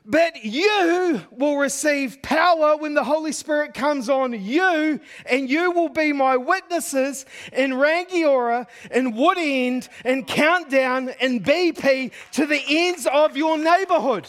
But 0.05 0.43
you 0.43 1.22
will 1.31 1.57
receive 1.57 2.22
power 2.22 2.75
when 2.75 2.93
the 2.93 3.05
Holy 3.05 3.31
Spirit 3.31 3.74
comes 3.74 4.10
on 4.10 4.33
you, 4.33 5.00
and 5.25 5.50
you 5.50 5.72
will 5.72 5.88
be 5.88 6.12
my 6.12 6.36
witnesses 6.36 7.25
in 7.53 7.72
Rangiora, 7.72 8.67
in 8.91 9.13
Woodend, 9.13 9.88
in 10.03 10.25
Countdown, 10.25 11.10
in 11.22 11.41
BP, 11.41 12.12
to 12.33 12.45
the 12.45 12.62
ends 12.67 13.07
of 13.07 13.38
your 13.38 13.57
neighborhood. 13.57 14.27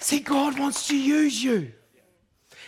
See, 0.00 0.18
God 0.18 0.58
wants 0.58 0.88
to 0.88 0.96
use 0.96 1.42
you. 1.42 1.72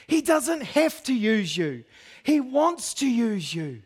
He 0.07 0.23
doesn't 0.23 0.63
have 0.63 1.03
to 1.05 1.15
use 1.15 1.57
you, 1.57 1.85
He 2.23 2.39
wants 2.39 2.95
to 2.95 3.11
use 3.11 3.53
you. 3.53 3.83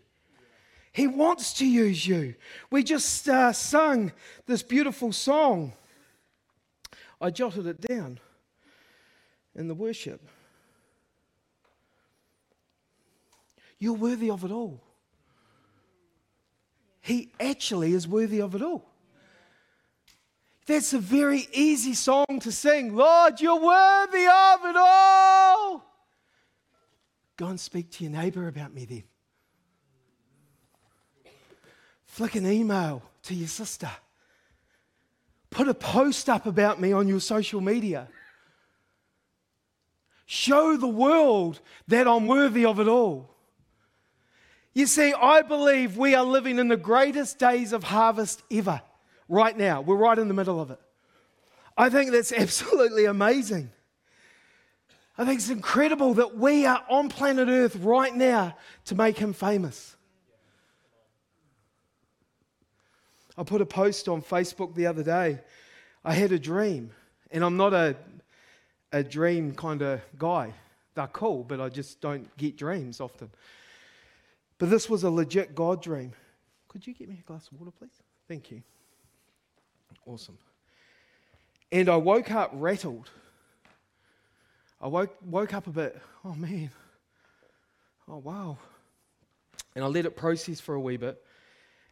He 0.92 1.08
wants 1.08 1.54
to 1.54 1.66
use 1.66 2.06
you. 2.06 2.36
We 2.70 2.84
just 2.84 3.28
uh, 3.28 3.52
sung 3.52 4.12
this 4.46 4.62
beautiful 4.62 5.10
song. 5.10 5.72
I 7.20 7.30
jotted 7.30 7.66
it 7.66 7.80
down 7.80 8.18
in 9.54 9.68
the 9.68 9.74
worship. 9.74 10.20
You're 13.78 13.94
worthy 13.94 14.30
of 14.30 14.44
it 14.44 14.50
all. 14.50 14.80
He 17.00 17.32
actually 17.38 17.92
is 17.92 18.08
worthy 18.08 18.40
of 18.40 18.54
it 18.54 18.62
all. 18.62 18.90
That's 20.66 20.94
a 20.94 20.98
very 20.98 21.46
easy 21.52 21.92
song 21.92 22.40
to 22.40 22.50
sing. 22.50 22.94
Lord, 22.94 23.40
you're 23.40 23.60
worthy 23.60 24.26
of 24.26 24.64
it 24.64 24.76
all. 24.76 25.84
Go 27.36 27.46
and 27.46 27.60
speak 27.60 27.90
to 27.92 28.04
your 28.04 28.12
neighbor 28.12 28.48
about 28.48 28.72
me 28.72 28.86
then. 28.86 29.04
Flick 32.06 32.36
an 32.36 32.46
email 32.46 33.02
to 33.24 33.34
your 33.34 33.48
sister. 33.48 33.90
Put 35.54 35.68
a 35.68 35.74
post 35.74 36.28
up 36.28 36.46
about 36.46 36.80
me 36.80 36.92
on 36.92 37.06
your 37.06 37.20
social 37.20 37.60
media. 37.60 38.08
Show 40.26 40.76
the 40.76 40.88
world 40.88 41.60
that 41.86 42.08
I'm 42.08 42.26
worthy 42.26 42.64
of 42.64 42.80
it 42.80 42.88
all. 42.88 43.30
You 44.72 44.86
see, 44.86 45.12
I 45.12 45.42
believe 45.42 45.96
we 45.96 46.16
are 46.16 46.24
living 46.24 46.58
in 46.58 46.66
the 46.66 46.76
greatest 46.76 47.38
days 47.38 47.72
of 47.72 47.84
harvest 47.84 48.42
ever 48.50 48.82
right 49.28 49.56
now. 49.56 49.80
We're 49.80 49.94
right 49.94 50.18
in 50.18 50.26
the 50.26 50.34
middle 50.34 50.60
of 50.60 50.72
it. 50.72 50.80
I 51.78 51.88
think 51.88 52.10
that's 52.10 52.32
absolutely 52.36 53.04
amazing. 53.04 53.70
I 55.16 55.24
think 55.24 55.38
it's 55.38 55.50
incredible 55.50 56.14
that 56.14 56.36
we 56.36 56.66
are 56.66 56.82
on 56.88 57.08
planet 57.08 57.46
Earth 57.48 57.76
right 57.76 58.12
now 58.12 58.56
to 58.86 58.96
make 58.96 59.18
him 59.18 59.32
famous. 59.32 59.94
I 63.36 63.42
put 63.42 63.60
a 63.60 63.66
post 63.66 64.08
on 64.08 64.22
Facebook 64.22 64.74
the 64.74 64.86
other 64.86 65.02
day. 65.02 65.40
I 66.04 66.14
had 66.14 66.32
a 66.32 66.38
dream, 66.38 66.90
and 67.30 67.44
I'm 67.44 67.56
not 67.56 67.72
a, 67.72 67.96
a 68.92 69.02
dream 69.02 69.54
kind 69.54 69.82
of 69.82 70.00
guy. 70.18 70.52
They're 70.94 71.06
cool, 71.08 71.42
but 71.42 71.60
I 71.60 71.68
just 71.68 72.00
don't 72.00 72.34
get 72.36 72.56
dreams 72.56 73.00
often. 73.00 73.30
But 74.58 74.70
this 74.70 74.88
was 74.88 75.02
a 75.02 75.10
legit 75.10 75.54
God 75.54 75.82
dream. 75.82 76.12
Could 76.68 76.86
you 76.86 76.94
get 76.94 77.08
me 77.08 77.18
a 77.20 77.26
glass 77.26 77.48
of 77.50 77.58
water, 77.58 77.72
please? 77.76 78.02
Thank 78.28 78.50
you. 78.50 78.62
Awesome. 80.06 80.38
And 81.72 81.88
I 81.88 81.96
woke 81.96 82.30
up 82.30 82.50
rattled. 82.54 83.10
I 84.80 84.86
woke, 84.86 85.16
woke 85.24 85.54
up 85.54 85.66
a 85.66 85.70
bit, 85.70 86.00
oh 86.24 86.34
man, 86.34 86.70
oh 88.06 88.18
wow. 88.18 88.58
And 89.74 89.82
I 89.82 89.88
let 89.88 90.04
it 90.04 90.14
process 90.14 90.60
for 90.60 90.74
a 90.74 90.80
wee 90.80 90.98
bit. 90.98 91.24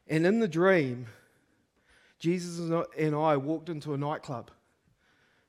And 0.09 0.27
in 0.27 0.41
the 0.41 0.49
dream, 0.49 1.07
Jesus 2.23 2.71
and 2.97 3.17
I 3.17 3.37
walked 3.37 3.69
into 3.69 3.95
a 3.95 3.99
nightclub, 3.99 4.53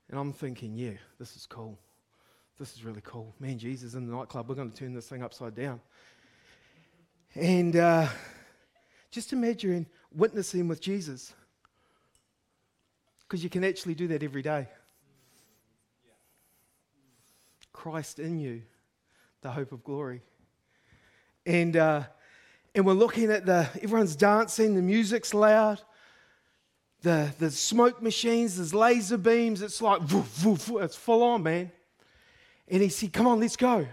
and 0.09 0.19
I'm 0.19 0.33
thinking, 0.33 0.75
yeah, 0.75 0.93
this 1.19 1.35
is 1.35 1.45
cool. 1.45 1.77
This 2.59 2.73
is 2.75 2.83
really 2.83 3.01
cool. 3.03 3.35
Man, 3.39 3.59
Jesus 3.59 3.93
in 3.93 4.07
the 4.07 4.15
nightclub, 4.15 4.49
we're 4.49 4.55
going 4.55 4.71
to 4.71 4.75
turn 4.75 4.91
this 4.91 5.07
thing 5.07 5.21
upside 5.21 5.53
down. 5.53 5.79
And 7.35 7.75
uh, 7.75 8.07
just 9.11 9.33
imagine 9.33 9.85
witnessing 10.15 10.67
with 10.67 10.81
Jesus, 10.81 11.35
because 13.21 13.43
you 13.43 13.51
can 13.51 13.63
actually 13.63 13.93
do 13.93 14.07
that 14.07 14.23
every 14.23 14.41
day. 14.41 14.67
Christ 17.71 18.17
in 18.17 18.39
you, 18.39 18.63
the 19.41 19.51
hope 19.51 19.73
of 19.73 19.83
glory. 19.83 20.23
And, 21.45 21.77
uh, 21.77 22.01
and 22.73 22.83
we're 22.83 22.93
looking 22.93 23.31
at 23.31 23.45
the, 23.45 23.69
everyone's 23.83 24.15
dancing, 24.15 24.73
the 24.73 24.81
music's 24.81 25.35
loud 25.35 25.79
the, 27.03 27.33
the 27.37 27.51
smoke 27.51 28.01
machines, 28.01 28.55
there's 28.55 28.73
laser 28.73 29.17
beams. 29.17 29.61
It's 29.61 29.81
like, 29.81 29.99
woof, 30.09 30.45
woof, 30.45 30.69
woof. 30.69 30.83
it's 30.83 30.95
full 30.95 31.21
on, 31.21 31.43
man. 31.43 31.69
And 32.69 32.81
he 32.81 32.89
said, 32.89 33.11
Come 33.11 33.27
on, 33.27 33.41
let's 33.41 33.57
go. 33.57 33.85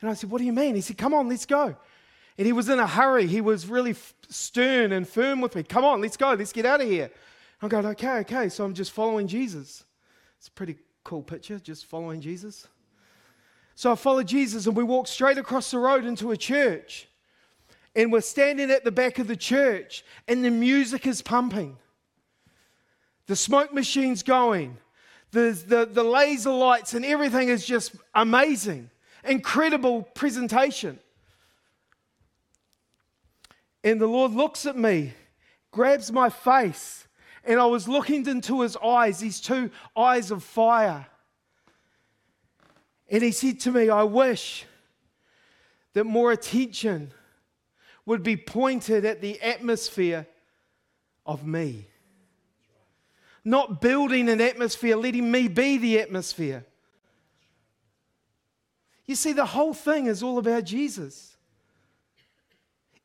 And 0.00 0.10
I 0.10 0.14
said, 0.14 0.28
What 0.28 0.38
do 0.38 0.44
you 0.44 0.52
mean? 0.52 0.74
He 0.74 0.80
said, 0.80 0.98
Come 0.98 1.14
on, 1.14 1.28
let's 1.28 1.46
go. 1.46 1.76
And 2.36 2.46
he 2.46 2.52
was 2.52 2.68
in 2.68 2.80
a 2.80 2.86
hurry. 2.86 3.26
He 3.26 3.40
was 3.40 3.66
really 3.66 3.94
stern 4.28 4.92
and 4.92 5.08
firm 5.08 5.40
with 5.40 5.54
me. 5.54 5.62
Come 5.62 5.84
on, 5.84 6.00
let's 6.00 6.16
go. 6.16 6.32
Let's 6.32 6.52
get 6.52 6.66
out 6.66 6.80
of 6.80 6.88
here. 6.88 7.10
I'm 7.62 7.68
going, 7.68 7.86
Okay, 7.86 8.18
okay. 8.18 8.48
So 8.48 8.64
I'm 8.64 8.74
just 8.74 8.90
following 8.90 9.28
Jesus. 9.28 9.84
It's 10.38 10.48
a 10.48 10.52
pretty 10.52 10.76
cool 11.04 11.22
picture, 11.22 11.60
just 11.60 11.86
following 11.86 12.20
Jesus. 12.20 12.66
So 13.76 13.92
I 13.92 13.94
followed 13.94 14.26
Jesus 14.26 14.66
and 14.66 14.76
we 14.76 14.82
walked 14.82 15.08
straight 15.08 15.38
across 15.38 15.70
the 15.70 15.78
road 15.78 16.04
into 16.04 16.32
a 16.32 16.36
church. 16.36 17.06
And 17.94 18.12
we're 18.12 18.20
standing 18.20 18.70
at 18.72 18.82
the 18.82 18.90
back 18.90 19.20
of 19.20 19.28
the 19.28 19.36
church 19.36 20.04
and 20.26 20.44
the 20.44 20.50
music 20.50 21.06
is 21.06 21.22
pumping. 21.22 21.76
The 23.28 23.36
smoke 23.36 23.72
machine's 23.72 24.22
going, 24.22 24.78
the, 25.30 25.50
the, 25.66 25.84
the 25.84 26.02
laser 26.02 26.50
lights, 26.50 26.94
and 26.94 27.04
everything 27.04 27.50
is 27.50 27.64
just 27.64 27.94
amazing. 28.14 28.90
Incredible 29.22 30.02
presentation. 30.02 30.98
And 33.84 34.00
the 34.00 34.06
Lord 34.06 34.32
looks 34.32 34.64
at 34.64 34.76
me, 34.76 35.12
grabs 35.70 36.10
my 36.10 36.30
face, 36.30 37.06
and 37.44 37.60
I 37.60 37.66
was 37.66 37.86
looking 37.86 38.26
into 38.26 38.62
his 38.62 38.76
eyes, 38.78 39.20
these 39.20 39.42
two 39.42 39.70
eyes 39.94 40.30
of 40.30 40.42
fire. 40.42 41.06
And 43.10 43.22
he 43.22 43.30
said 43.30 43.60
to 43.60 43.70
me, 43.70 43.90
I 43.90 44.04
wish 44.04 44.64
that 45.92 46.04
more 46.04 46.32
attention 46.32 47.12
would 48.06 48.22
be 48.22 48.38
pointed 48.38 49.04
at 49.04 49.20
the 49.20 49.38
atmosphere 49.42 50.26
of 51.26 51.46
me. 51.46 51.88
Not 53.44 53.80
building 53.80 54.28
an 54.28 54.40
atmosphere, 54.40 54.96
letting 54.96 55.30
me 55.30 55.48
be 55.48 55.78
the 55.78 56.00
atmosphere. 56.00 56.64
You 59.06 59.14
see, 59.14 59.32
the 59.32 59.46
whole 59.46 59.72
thing 59.72 60.06
is 60.06 60.22
all 60.22 60.38
about 60.38 60.64
Jesus. 60.64 61.36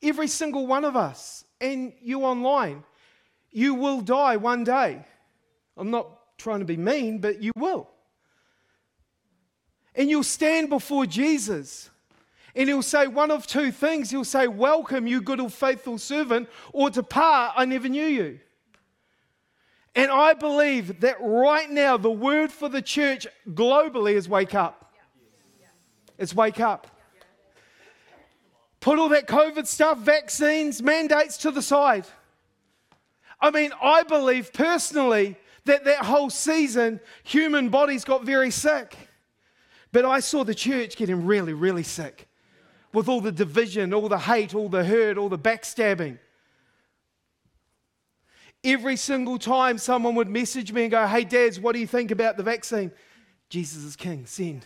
Every 0.01 0.27
single 0.27 0.67
one 0.67 0.83
of 0.83 0.97
us, 0.97 1.45
and 1.61 1.93
you 2.01 2.25
online, 2.25 2.83
you 3.51 3.73
will 3.73 4.01
die 4.01 4.35
one 4.35 4.65
day. 4.65 5.05
I'm 5.77 5.91
not 5.91 6.09
trying 6.37 6.59
to 6.59 6.65
be 6.65 6.75
mean, 6.75 7.19
but 7.19 7.41
you 7.41 7.51
will. 7.55 7.89
And 9.95 10.09
you'll 10.09 10.23
stand 10.23 10.69
before 10.69 11.05
Jesus. 11.05 11.89
And 12.55 12.67
he'll 12.67 12.81
say 12.81 13.07
one 13.07 13.31
of 13.31 13.47
two 13.47 13.71
things. 13.71 14.09
He'll 14.09 14.25
say, 14.25 14.47
Welcome, 14.47 15.07
you 15.07 15.21
good 15.21 15.39
and 15.39 15.51
faithful 15.51 15.97
servant, 15.97 16.49
or 16.71 16.89
depart, 16.89 17.53
I 17.55 17.65
never 17.65 17.87
knew 17.87 18.05
you. 18.05 18.39
And 19.95 20.11
I 20.11 20.33
believe 20.33 21.01
that 21.01 21.17
right 21.19 21.69
now, 21.69 21.97
the 21.97 22.11
word 22.11 22.51
for 22.51 22.67
the 22.67 22.81
church 22.81 23.27
globally 23.49 24.13
is 24.13 24.27
wake 24.27 24.55
up. 24.55 24.91
It's 26.17 26.33
wake 26.33 26.59
up. 26.59 26.87
Put 28.79 28.99
all 28.99 29.09
that 29.09 29.27
COVID 29.27 29.67
stuff, 29.67 29.99
vaccines, 29.99 30.81
mandates 30.81 31.37
to 31.37 31.51
the 31.51 31.61
side. 31.61 32.05
I 33.39 33.51
mean, 33.51 33.71
I 33.81 34.03
believe 34.03 34.51
personally 34.51 35.37
that 35.65 35.85
that 35.85 35.99
whole 35.99 36.29
season, 36.29 36.99
human 37.23 37.69
bodies 37.69 38.03
got 38.03 38.23
very 38.23 38.51
sick. 38.51 38.97
But 39.91 40.05
I 40.05 40.19
saw 40.21 40.43
the 40.43 40.55
church 40.55 40.95
getting 40.95 41.25
really, 41.25 41.53
really 41.53 41.83
sick 41.83 42.27
with 42.93 43.07
all 43.07 43.21
the 43.21 43.31
division, 43.31 43.93
all 43.93 44.09
the 44.09 44.19
hate, 44.19 44.55
all 44.55 44.69
the 44.69 44.83
hurt, 44.83 45.17
all 45.17 45.29
the 45.29 45.37
backstabbing. 45.37 46.19
Every 48.63 48.95
single 48.95 49.37
time 49.37 49.77
someone 49.77 50.15
would 50.15 50.29
message 50.29 50.71
me 50.71 50.83
and 50.83 50.91
go, 50.91 51.05
Hey, 51.05 51.25
Daz, 51.25 51.59
what 51.59 51.73
do 51.73 51.79
you 51.79 51.87
think 51.87 52.11
about 52.11 52.37
the 52.37 52.43
vaccine? 52.43 52.91
Jesus 53.49 53.83
is 53.83 53.95
king, 53.95 54.25
send. 54.25 54.65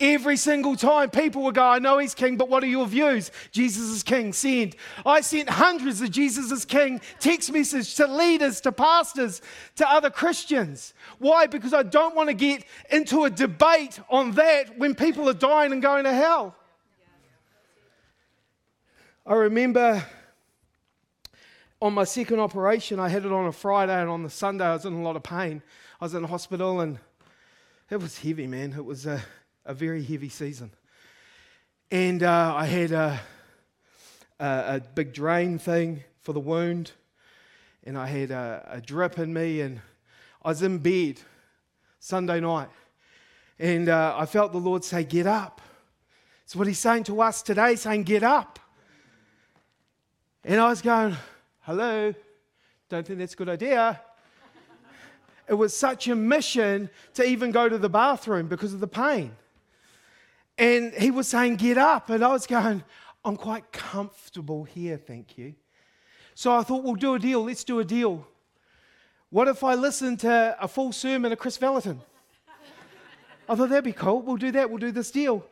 Every 0.00 0.38
single 0.38 0.76
time 0.76 1.10
people 1.10 1.42
would 1.42 1.54
go, 1.54 1.62
I 1.62 1.78
know 1.78 1.98
he's 1.98 2.14
king, 2.14 2.38
but 2.38 2.48
what 2.48 2.64
are 2.64 2.68
your 2.68 2.86
views? 2.86 3.30
Jesus 3.52 3.90
is 3.90 4.02
king, 4.02 4.32
send. 4.32 4.74
I 5.04 5.20
sent 5.20 5.50
hundreds 5.50 6.00
of 6.00 6.10
Jesus 6.10 6.50
is 6.50 6.64
king 6.64 7.02
text 7.18 7.52
messages 7.52 7.94
to 7.96 8.06
leaders, 8.06 8.62
to 8.62 8.72
pastors, 8.72 9.42
to 9.76 9.86
other 9.86 10.08
Christians. 10.08 10.94
Why? 11.18 11.46
Because 11.46 11.74
I 11.74 11.82
don't 11.82 12.16
want 12.16 12.30
to 12.30 12.34
get 12.34 12.64
into 12.90 13.24
a 13.24 13.30
debate 13.30 14.00
on 14.08 14.32
that 14.32 14.78
when 14.78 14.94
people 14.94 15.28
are 15.28 15.34
dying 15.34 15.72
and 15.72 15.82
going 15.82 16.04
to 16.04 16.14
hell. 16.14 16.56
I 19.26 19.34
remember 19.34 20.02
on 21.82 21.94
my 21.94 22.04
second 22.04 22.40
operation, 22.40 23.00
I 23.00 23.08
had 23.08 23.24
it 23.24 23.32
on 23.32 23.46
a 23.46 23.52
Friday, 23.52 23.98
and 23.98 24.10
on 24.10 24.22
the 24.22 24.30
Sunday, 24.30 24.64
I 24.64 24.74
was 24.74 24.84
in 24.84 24.92
a 24.92 25.02
lot 25.02 25.16
of 25.16 25.22
pain. 25.22 25.62
I 26.00 26.04
was 26.04 26.14
in 26.14 26.24
hospital, 26.24 26.80
and 26.80 26.98
it 27.88 27.96
was 27.96 28.18
heavy, 28.18 28.46
man. 28.46 28.74
It 28.76 28.84
was 28.84 29.06
a, 29.06 29.22
a 29.64 29.72
very 29.72 30.04
heavy 30.04 30.28
season. 30.28 30.72
And 31.90 32.22
uh, 32.22 32.54
I 32.54 32.66
had 32.66 32.92
a, 32.92 33.20
a, 34.38 34.44
a, 34.46 34.80
big 34.94 35.14
drain 35.14 35.58
thing 35.58 36.04
for 36.20 36.34
the 36.34 36.40
wound, 36.40 36.92
and 37.84 37.96
I 37.96 38.06
had 38.06 38.30
a, 38.30 38.68
a 38.72 38.80
drip 38.82 39.18
in 39.18 39.32
me, 39.32 39.62
and 39.62 39.80
I 40.44 40.50
was 40.50 40.62
in 40.62 40.78
bed 40.78 41.18
Sunday 41.98 42.40
night, 42.40 42.68
and 43.58 43.88
uh, 43.88 44.14
I 44.18 44.26
felt 44.26 44.52
the 44.52 44.58
Lord 44.58 44.84
say, 44.84 45.02
Get 45.02 45.26
up. 45.26 45.62
It's 46.44 46.54
what 46.54 46.66
He's 46.66 46.78
saying 46.78 47.04
to 47.04 47.22
us 47.22 47.40
today, 47.40 47.74
saying, 47.74 48.02
Get 48.02 48.22
up. 48.22 48.58
And 50.44 50.60
I 50.60 50.68
was 50.68 50.82
going, 50.82 51.16
Hello, 51.64 52.14
don't 52.88 53.06
think 53.06 53.18
that's 53.18 53.34
a 53.34 53.36
good 53.36 53.50
idea. 53.50 54.00
It 55.46 55.54
was 55.54 55.76
such 55.76 56.08
a 56.08 56.14
mission 56.16 56.88
to 57.14 57.24
even 57.24 57.50
go 57.50 57.68
to 57.68 57.76
the 57.76 57.88
bathroom 57.88 58.46
because 58.46 58.72
of 58.72 58.80
the 58.80 58.86
pain. 58.86 59.36
And 60.56 60.94
he 60.94 61.10
was 61.10 61.28
saying, 61.28 61.56
Get 61.56 61.76
up. 61.76 62.08
And 62.08 62.24
I 62.24 62.28
was 62.28 62.46
going, 62.46 62.82
I'm 63.24 63.36
quite 63.36 63.72
comfortable 63.72 64.64
here, 64.64 64.96
thank 64.96 65.36
you. 65.36 65.54
So 66.34 66.54
I 66.56 66.62
thought, 66.62 66.82
We'll 66.82 66.94
do 66.94 67.14
a 67.14 67.18
deal. 67.18 67.44
Let's 67.44 67.64
do 67.64 67.80
a 67.80 67.84
deal. 67.84 68.26
What 69.28 69.46
if 69.46 69.62
I 69.62 69.74
listen 69.74 70.16
to 70.18 70.56
a 70.58 70.66
full 70.66 70.92
sermon 70.92 71.30
of 71.30 71.38
Kris 71.38 71.58
Vallotton? 71.58 72.00
I 73.48 73.54
thought 73.54 73.68
that'd 73.68 73.84
be 73.84 73.92
cool. 73.92 74.22
We'll 74.22 74.36
do 74.36 74.52
that. 74.52 74.70
We'll 74.70 74.78
do 74.78 74.92
this 74.92 75.10
deal. 75.10 75.44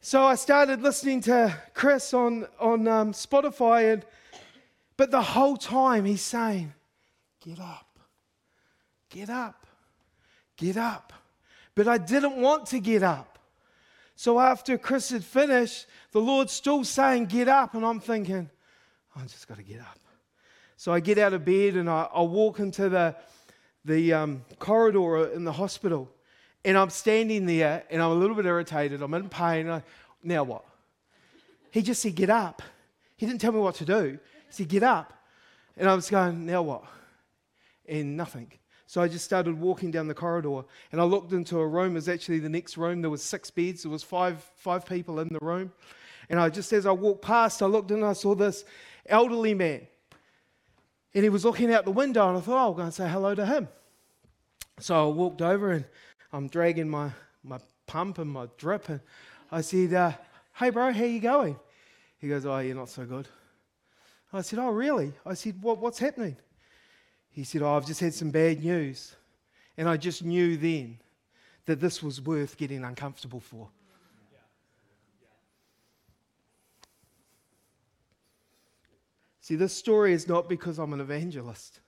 So 0.00 0.24
I 0.24 0.34
started 0.34 0.82
listening 0.82 1.22
to 1.22 1.56
Kris 1.72 2.12
on, 2.12 2.46
on 2.60 2.86
um, 2.86 3.12
Spotify, 3.12 3.92
and 3.92 4.04
but 4.96 5.10
the 5.10 5.22
whole 5.22 5.56
time 5.56 6.04
he's 6.04 6.22
saying, 6.22 6.72
Get 7.44 7.60
up, 7.60 7.98
get 9.10 9.30
up, 9.30 9.66
get 10.56 10.76
up. 10.76 11.12
But 11.74 11.86
I 11.86 11.98
didn't 11.98 12.36
want 12.36 12.66
to 12.66 12.80
get 12.80 13.02
up. 13.02 13.38
So 14.16 14.40
after 14.40 14.78
Kris 14.78 15.10
had 15.10 15.22
finished, 15.22 15.86
the 16.12 16.20
Lord's 16.20 16.52
still 16.52 16.82
saying, 16.84 17.26
Get 17.26 17.48
up. 17.48 17.74
And 17.74 17.84
I'm 17.84 18.00
thinking, 18.00 18.48
I 19.14 19.22
just 19.22 19.46
got 19.46 19.58
to 19.58 19.62
get 19.62 19.80
up. 19.80 19.98
So 20.78 20.92
I 20.92 21.00
get 21.00 21.18
out 21.18 21.34
of 21.34 21.44
bed 21.44 21.76
and 21.76 21.88
I, 21.88 22.08
I 22.12 22.22
walk 22.22 22.58
into 22.58 22.88
the, 22.88 23.14
the 23.84 24.12
um, 24.12 24.44
corridor 24.58 25.28
in 25.28 25.44
the 25.44 25.52
hospital. 25.52 26.10
And 26.64 26.76
I'm 26.76 26.90
standing 26.90 27.46
there 27.46 27.84
and 27.90 28.02
I'm 28.02 28.10
a 28.10 28.14
little 28.14 28.34
bit 28.34 28.46
irritated. 28.46 29.02
I'm 29.02 29.14
in 29.14 29.28
pain. 29.28 29.68
I, 29.68 29.82
now 30.22 30.44
what? 30.44 30.64
He 31.70 31.82
just 31.82 32.00
said, 32.00 32.14
Get 32.14 32.30
up. 32.30 32.62
He 33.16 33.26
didn't 33.26 33.40
tell 33.40 33.52
me 33.52 33.60
what 33.60 33.76
to 33.76 33.84
do. 33.84 34.18
He 34.48 34.52
said, 34.52 34.68
Get 34.68 34.82
up. 34.82 35.12
And 35.76 35.88
I 35.88 35.94
was 35.94 36.08
going, 36.08 36.46
Now 36.46 36.62
what? 36.62 36.84
And 37.86 38.16
nothing. 38.16 38.52
So 38.86 39.02
I 39.02 39.08
just 39.08 39.24
started 39.24 39.58
walking 39.58 39.90
down 39.90 40.06
the 40.06 40.14
corridor 40.14 40.62
and 40.92 41.00
I 41.00 41.04
looked 41.04 41.32
into 41.32 41.58
a 41.58 41.66
room. 41.66 41.92
It 41.92 41.94
was 41.94 42.08
actually 42.08 42.38
the 42.38 42.48
next 42.48 42.76
room. 42.76 43.00
There 43.02 43.10
was 43.10 43.22
six 43.22 43.50
beds. 43.50 43.82
There 43.82 43.90
was 43.90 44.04
five, 44.04 44.42
five 44.54 44.86
people 44.86 45.18
in 45.18 45.28
the 45.28 45.40
room. 45.40 45.72
And 46.30 46.38
I 46.38 46.48
just 46.48 46.72
as 46.72 46.86
I 46.86 46.92
walked 46.92 47.22
past, 47.22 47.62
I 47.62 47.66
looked 47.66 47.90
and 47.90 48.04
I 48.04 48.12
saw 48.12 48.34
this 48.34 48.64
elderly 49.06 49.54
man. 49.54 49.86
And 51.14 51.24
he 51.24 51.30
was 51.30 51.44
looking 51.44 51.72
out 51.72 51.84
the 51.84 51.90
window 51.90 52.28
and 52.28 52.38
I 52.38 52.40
thought, 52.40 52.54
oh, 52.54 52.58
I'll 52.58 52.74
go 52.74 52.82
and 52.82 52.94
say 52.94 53.08
hello 53.08 53.34
to 53.34 53.44
him. 53.44 53.68
So 54.78 55.08
I 55.08 55.12
walked 55.12 55.42
over 55.42 55.72
and 55.72 55.84
I'm 56.32 56.48
dragging 56.48 56.88
my, 56.88 57.10
my 57.42 57.58
pump 57.86 58.18
and 58.18 58.30
my 58.30 58.46
drip 58.56 58.88
and 58.88 59.00
I 59.50 59.62
said, 59.62 59.94
uh, 59.94 60.12
hey 60.54 60.70
bro, 60.70 60.92
how 60.92 61.04
you 61.04 61.20
going? 61.20 61.56
He 62.18 62.28
goes, 62.28 62.46
oh, 62.46 62.58
you're 62.58 62.76
not 62.76 62.88
so 62.88 63.04
good. 63.04 63.28
I 64.36 64.42
said, 64.42 64.58
Oh, 64.58 64.70
really? 64.70 65.12
I 65.24 65.34
said, 65.34 65.62
what, 65.62 65.78
What's 65.78 65.98
happening? 65.98 66.36
He 67.30 67.44
said, 67.44 67.62
Oh, 67.62 67.76
I've 67.76 67.86
just 67.86 68.00
had 68.00 68.14
some 68.14 68.30
bad 68.30 68.62
news. 68.62 69.14
And 69.76 69.88
I 69.88 69.96
just 69.96 70.24
knew 70.24 70.56
then 70.56 70.98
that 71.66 71.80
this 71.80 72.02
was 72.02 72.20
worth 72.20 72.56
getting 72.56 72.84
uncomfortable 72.84 73.40
for. 73.40 73.68
See, 79.40 79.54
this 79.54 79.72
story 79.72 80.12
is 80.12 80.26
not 80.26 80.48
because 80.48 80.78
I'm 80.78 80.92
an 80.92 81.00
evangelist. 81.00 81.78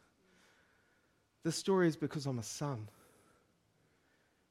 This 1.43 1.57
story 1.57 1.89
is 1.89 1.97
because 1.97 2.27
I'm 2.27 2.39
a 2.39 2.43
son. 2.43 2.89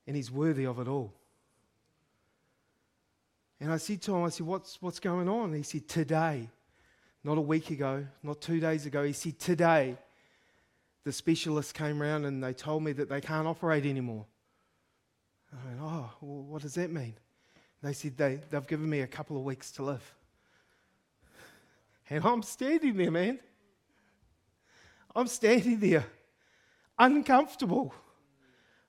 And 0.07 0.15
he's 0.15 0.29
worthy 0.29 0.65
of 0.65 0.79
it 0.79 0.87
all. 0.87 1.13
And 3.59 3.71
I 3.71 3.77
said 3.77 4.01
to 4.03 4.15
him, 4.15 4.23
I 4.23 4.29
said, 4.29 4.45
What's, 4.45 4.81
what's 4.81 4.99
going 4.99 5.29
on? 5.29 5.53
He 5.53 5.63
said, 5.63 5.87
Today 5.87 6.49
not 7.27 7.37
a 7.37 7.41
week 7.41 7.71
ago, 7.71 8.07
not 8.23 8.39
two 8.39 8.61
days 8.61 8.85
ago. 8.85 9.03
He 9.03 9.11
said, 9.11 9.37
Today, 9.37 9.97
the 11.03 11.11
specialists 11.11 11.73
came 11.73 12.01
around 12.01 12.23
and 12.23 12.41
they 12.41 12.53
told 12.53 12.83
me 12.83 12.93
that 12.93 13.09
they 13.09 13.19
can't 13.19 13.45
operate 13.45 13.85
anymore. 13.85 14.25
I 15.51 15.67
went, 15.67 15.79
Oh, 15.81 16.09
well, 16.21 16.43
what 16.43 16.61
does 16.61 16.75
that 16.75 16.89
mean? 16.89 17.15
They 17.83 17.91
said 17.91 18.15
they, 18.15 18.39
they've 18.49 18.65
given 18.65 18.89
me 18.89 19.01
a 19.01 19.07
couple 19.07 19.35
of 19.35 19.43
weeks 19.43 19.71
to 19.73 19.83
live. 19.83 20.15
And 22.09 22.23
I'm 22.23 22.43
standing 22.43 22.95
there, 22.95 23.11
man. 23.11 23.39
I'm 25.13 25.27
standing 25.27 25.81
there, 25.81 26.05
uncomfortable 26.97 27.93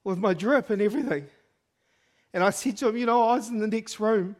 with 0.04 0.18
my 0.18 0.32
drip 0.32 0.70
and 0.70 0.80
everything. 0.80 1.26
And 2.32 2.44
I 2.44 2.50
said 2.50 2.76
to 2.76 2.88
him, 2.88 2.96
You 2.98 3.06
know, 3.06 3.20
I 3.20 3.34
was 3.34 3.48
in 3.48 3.58
the 3.58 3.66
next 3.66 3.98
room, 3.98 4.36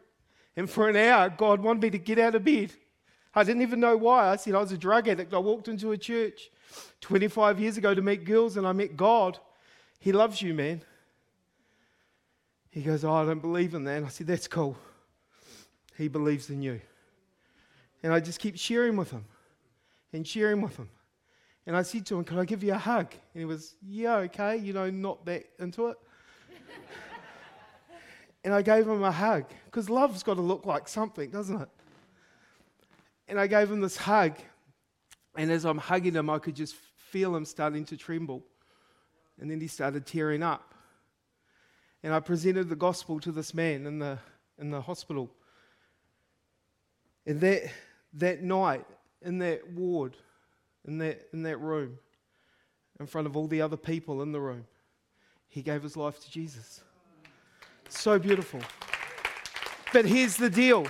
and 0.55 0.71
for 0.71 0.89
an 0.89 0.95
hour, 0.95 1.31
God 1.31 1.61
wanted 1.61 1.83
me 1.83 1.91
to 1.91 1.99
get 1.99 2.21
out 2.21 2.37
of 2.37 2.45
bed. 2.45 2.71
I 3.35 3.45
didn't 3.45 3.63
even 3.63 3.81
know 3.81 3.97
why. 3.97 4.29
I 4.29 4.37
said 4.37 4.55
I 4.55 4.61
was 4.61 4.73
a 4.73 4.79
drug 4.79 5.09
addict. 5.09 5.35
I 5.35 5.39
walked 5.39 5.69
into 5.69 5.93
a 5.93 5.99
church 5.99 6.51
25 7.01 7.61
years 7.61 7.77
ago 7.77 7.95
to 7.95 8.03
meet 8.03 8.25
girls 8.25 8.57
and 8.57 8.67
I 8.67 8.73
met 8.73 8.97
God. 8.97 9.39
He 10.01 10.13
loves 10.13 10.41
you, 10.41 10.55
man. 10.55 10.83
He 12.71 12.83
goes, 12.83 13.05
Oh, 13.05 13.13
I 13.13 13.25
don't 13.25 13.41
believe 13.41 13.75
in 13.75 13.85
that. 13.85 14.05
I 14.05 14.09
said, 14.09 14.27
That's 14.27 14.49
cool. 14.49 14.77
He 15.97 16.09
believes 16.09 16.49
in 16.51 16.63
you. 16.63 16.81
And 18.03 18.13
I 18.13 18.21
just 18.21 18.39
keep 18.39 18.57
sharing 18.57 18.97
with 18.97 19.11
him 19.11 19.25
and 20.13 20.27
sharing 20.27 20.61
with 20.61 20.77
him. 20.77 20.89
And 21.67 21.77
I 21.77 21.83
said 21.83 22.07
to 22.07 22.19
him, 22.19 22.25
Could 22.25 22.39
I 22.39 22.45
give 22.45 22.63
you 22.63 22.73
a 22.73 22.79
hug? 22.79 23.13
And 23.35 23.41
he 23.41 23.45
was, 23.45 23.75
Yeah, 23.87 24.17
okay, 24.17 24.57
you 24.57 24.73
know, 24.73 24.91
not 24.91 25.25
that 25.27 25.45
into 25.59 25.89
it. 25.89 25.99
and 28.45 28.55
I 28.55 28.63
gave 28.63 28.87
him 28.87 29.03
a 29.03 29.13
hug 29.13 29.45
because 29.67 29.91
love's 29.91 30.23
got 30.23 30.35
to 30.35 30.41
look 30.41 30.65
like 30.65 30.89
something, 30.89 31.31
doesn't 31.31 31.61
it? 31.61 31.69
And 33.29 33.39
I 33.39 33.47
gave 33.47 33.71
him 33.71 33.81
this 33.81 33.97
hug. 33.97 34.35
And 35.37 35.51
as 35.51 35.65
I'm 35.65 35.79
hugging 35.79 36.15
him, 36.15 36.31
I 36.31 36.39
could 36.39 36.57
just 36.57 36.75
feel 36.97 37.37
him 37.37 37.45
starting 37.45 37.85
to 37.87 37.97
tremble. 37.97 38.43
And 39.41 39.51
then 39.51 39.61
he 39.61 39.69
started 39.69 40.07
tearing 40.07 40.43
up. 40.43 40.75
And 42.03 42.15
I 42.15 42.21
presented 42.21 42.69
the 42.69 42.77
gospel 42.77 43.21
to 43.21 43.33
this 43.33 43.55
man 43.55 43.87
in 43.87 43.99
the, 43.99 44.19
in 44.59 44.71
the 44.71 44.81
hospital. 44.81 45.31
And 47.27 47.41
that, 47.41 47.71
that 48.15 48.43
night, 48.43 48.87
in 49.23 49.39
that 49.39 49.71
ward, 49.73 50.17
in 50.87 50.99
that, 50.99 51.29
in 51.33 51.43
that 51.43 51.59
room, 51.59 51.99
in 52.99 53.07
front 53.07 53.27
of 53.27 53.37
all 53.37 53.47
the 53.47 53.61
other 53.61 53.77
people 53.77 54.23
in 54.23 54.33
the 54.33 54.41
room, 54.41 54.65
he 55.49 55.63
gave 55.63 55.83
his 55.83 55.97
life 55.97 56.21
to 56.21 56.31
Jesus. 56.31 56.83
So 57.89 58.19
beautiful. 58.19 58.61
But 59.93 60.05
here's 60.05 60.37
the 60.37 60.51
deal. 60.51 60.87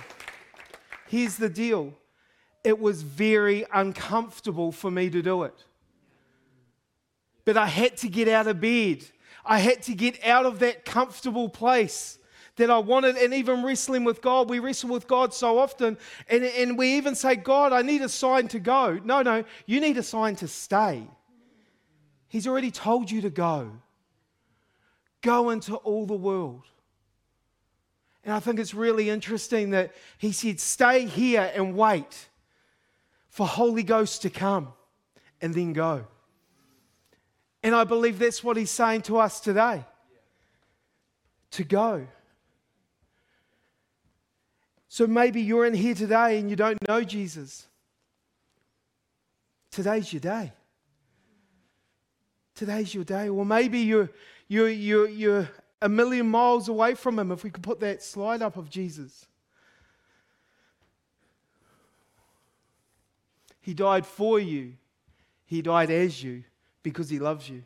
Here's 1.07 1.37
the 1.37 1.49
deal. 1.49 1.93
It 2.63 2.79
was 2.79 3.01
very 3.01 3.65
uncomfortable 3.73 4.71
for 4.71 4.91
me 4.91 5.09
to 5.09 5.21
do 5.21 5.43
it. 5.43 5.63
But 7.45 7.57
I 7.57 7.67
had 7.67 7.97
to 7.97 8.09
get 8.09 8.27
out 8.27 8.47
of 8.47 8.59
bed. 8.59 9.05
I 9.45 9.59
had 9.59 9.81
to 9.83 9.95
get 9.95 10.23
out 10.25 10.45
of 10.45 10.59
that 10.59 10.85
comfortable 10.85 11.49
place 11.49 12.19
that 12.57 12.69
I 12.69 12.77
wanted. 12.79 13.15
And 13.15 13.33
even 13.33 13.63
wrestling 13.63 14.03
with 14.03 14.21
God, 14.21 14.49
we 14.49 14.59
wrestle 14.59 14.89
with 14.89 15.07
God 15.07 15.33
so 15.33 15.57
often. 15.57 15.97
And, 16.29 16.43
and 16.43 16.77
we 16.77 16.97
even 16.97 17.15
say, 17.15 17.35
God, 17.35 17.73
I 17.73 17.81
need 17.81 18.01
a 18.01 18.09
sign 18.09 18.47
to 18.49 18.59
go. 18.59 18.99
No, 19.03 19.21
no, 19.21 19.43
you 19.65 19.79
need 19.79 19.97
a 19.97 20.03
sign 20.03 20.35
to 20.37 20.47
stay. 20.47 21.07
He's 22.27 22.45
already 22.45 22.71
told 22.71 23.09
you 23.09 23.21
to 23.21 23.29
go. 23.29 23.71
Go 25.21 25.49
into 25.49 25.75
all 25.77 26.05
the 26.05 26.13
world. 26.13 26.63
And 28.23 28.33
I 28.33 28.39
think 28.39 28.59
it's 28.59 28.73
really 28.73 29.09
interesting 29.09 29.71
that 29.71 29.93
he 30.17 30.31
said, 30.31 30.59
Stay 30.59 31.05
here 31.05 31.51
and 31.55 31.75
wait 31.75 32.27
for 33.39 33.47
Holy 33.47 33.83
Ghost 33.83 34.23
to 34.23 34.29
come 34.29 34.73
and 35.41 35.53
then 35.53 35.71
go. 35.71 36.05
And 37.63 37.73
I 37.73 37.85
believe 37.85 38.19
that's 38.19 38.43
what 38.43 38.57
he's 38.57 38.69
saying 38.69 39.03
to 39.03 39.17
us 39.17 39.39
today 39.39 39.85
to 41.51 41.63
go. 41.63 42.05
So 44.89 45.07
maybe 45.07 45.41
you're 45.41 45.65
in 45.65 45.73
here 45.73 45.95
today 45.95 46.37
and 46.37 46.49
you 46.49 46.57
don't 46.57 46.77
know 46.85 47.01
Jesus. 47.01 47.65
Today's 49.71 50.11
your 50.11 50.19
day. 50.19 50.51
Today's 52.55 52.93
your 52.93 53.05
day. 53.05 53.29
Or 53.29 53.45
maybe 53.45 53.79
you're, 53.79 54.09
you're, 54.49 54.67
you're, 54.67 55.07
you're 55.07 55.49
a 55.81 55.87
million 55.87 56.27
miles 56.27 56.67
away 56.67 56.93
from 56.93 57.17
him. 57.17 57.31
If 57.31 57.45
we 57.45 57.51
could 57.51 57.63
put 57.63 57.79
that 57.79 58.03
slide 58.03 58.41
up 58.41 58.57
of 58.57 58.69
Jesus. 58.69 59.28
He 63.69 63.75
died 63.75 64.07
for 64.07 64.39
you, 64.39 64.73
He 65.45 65.61
died 65.61 65.91
as 65.91 66.23
you 66.23 66.43
because 66.81 67.07
He 67.07 67.19
loves 67.19 67.47
you. 67.47 67.61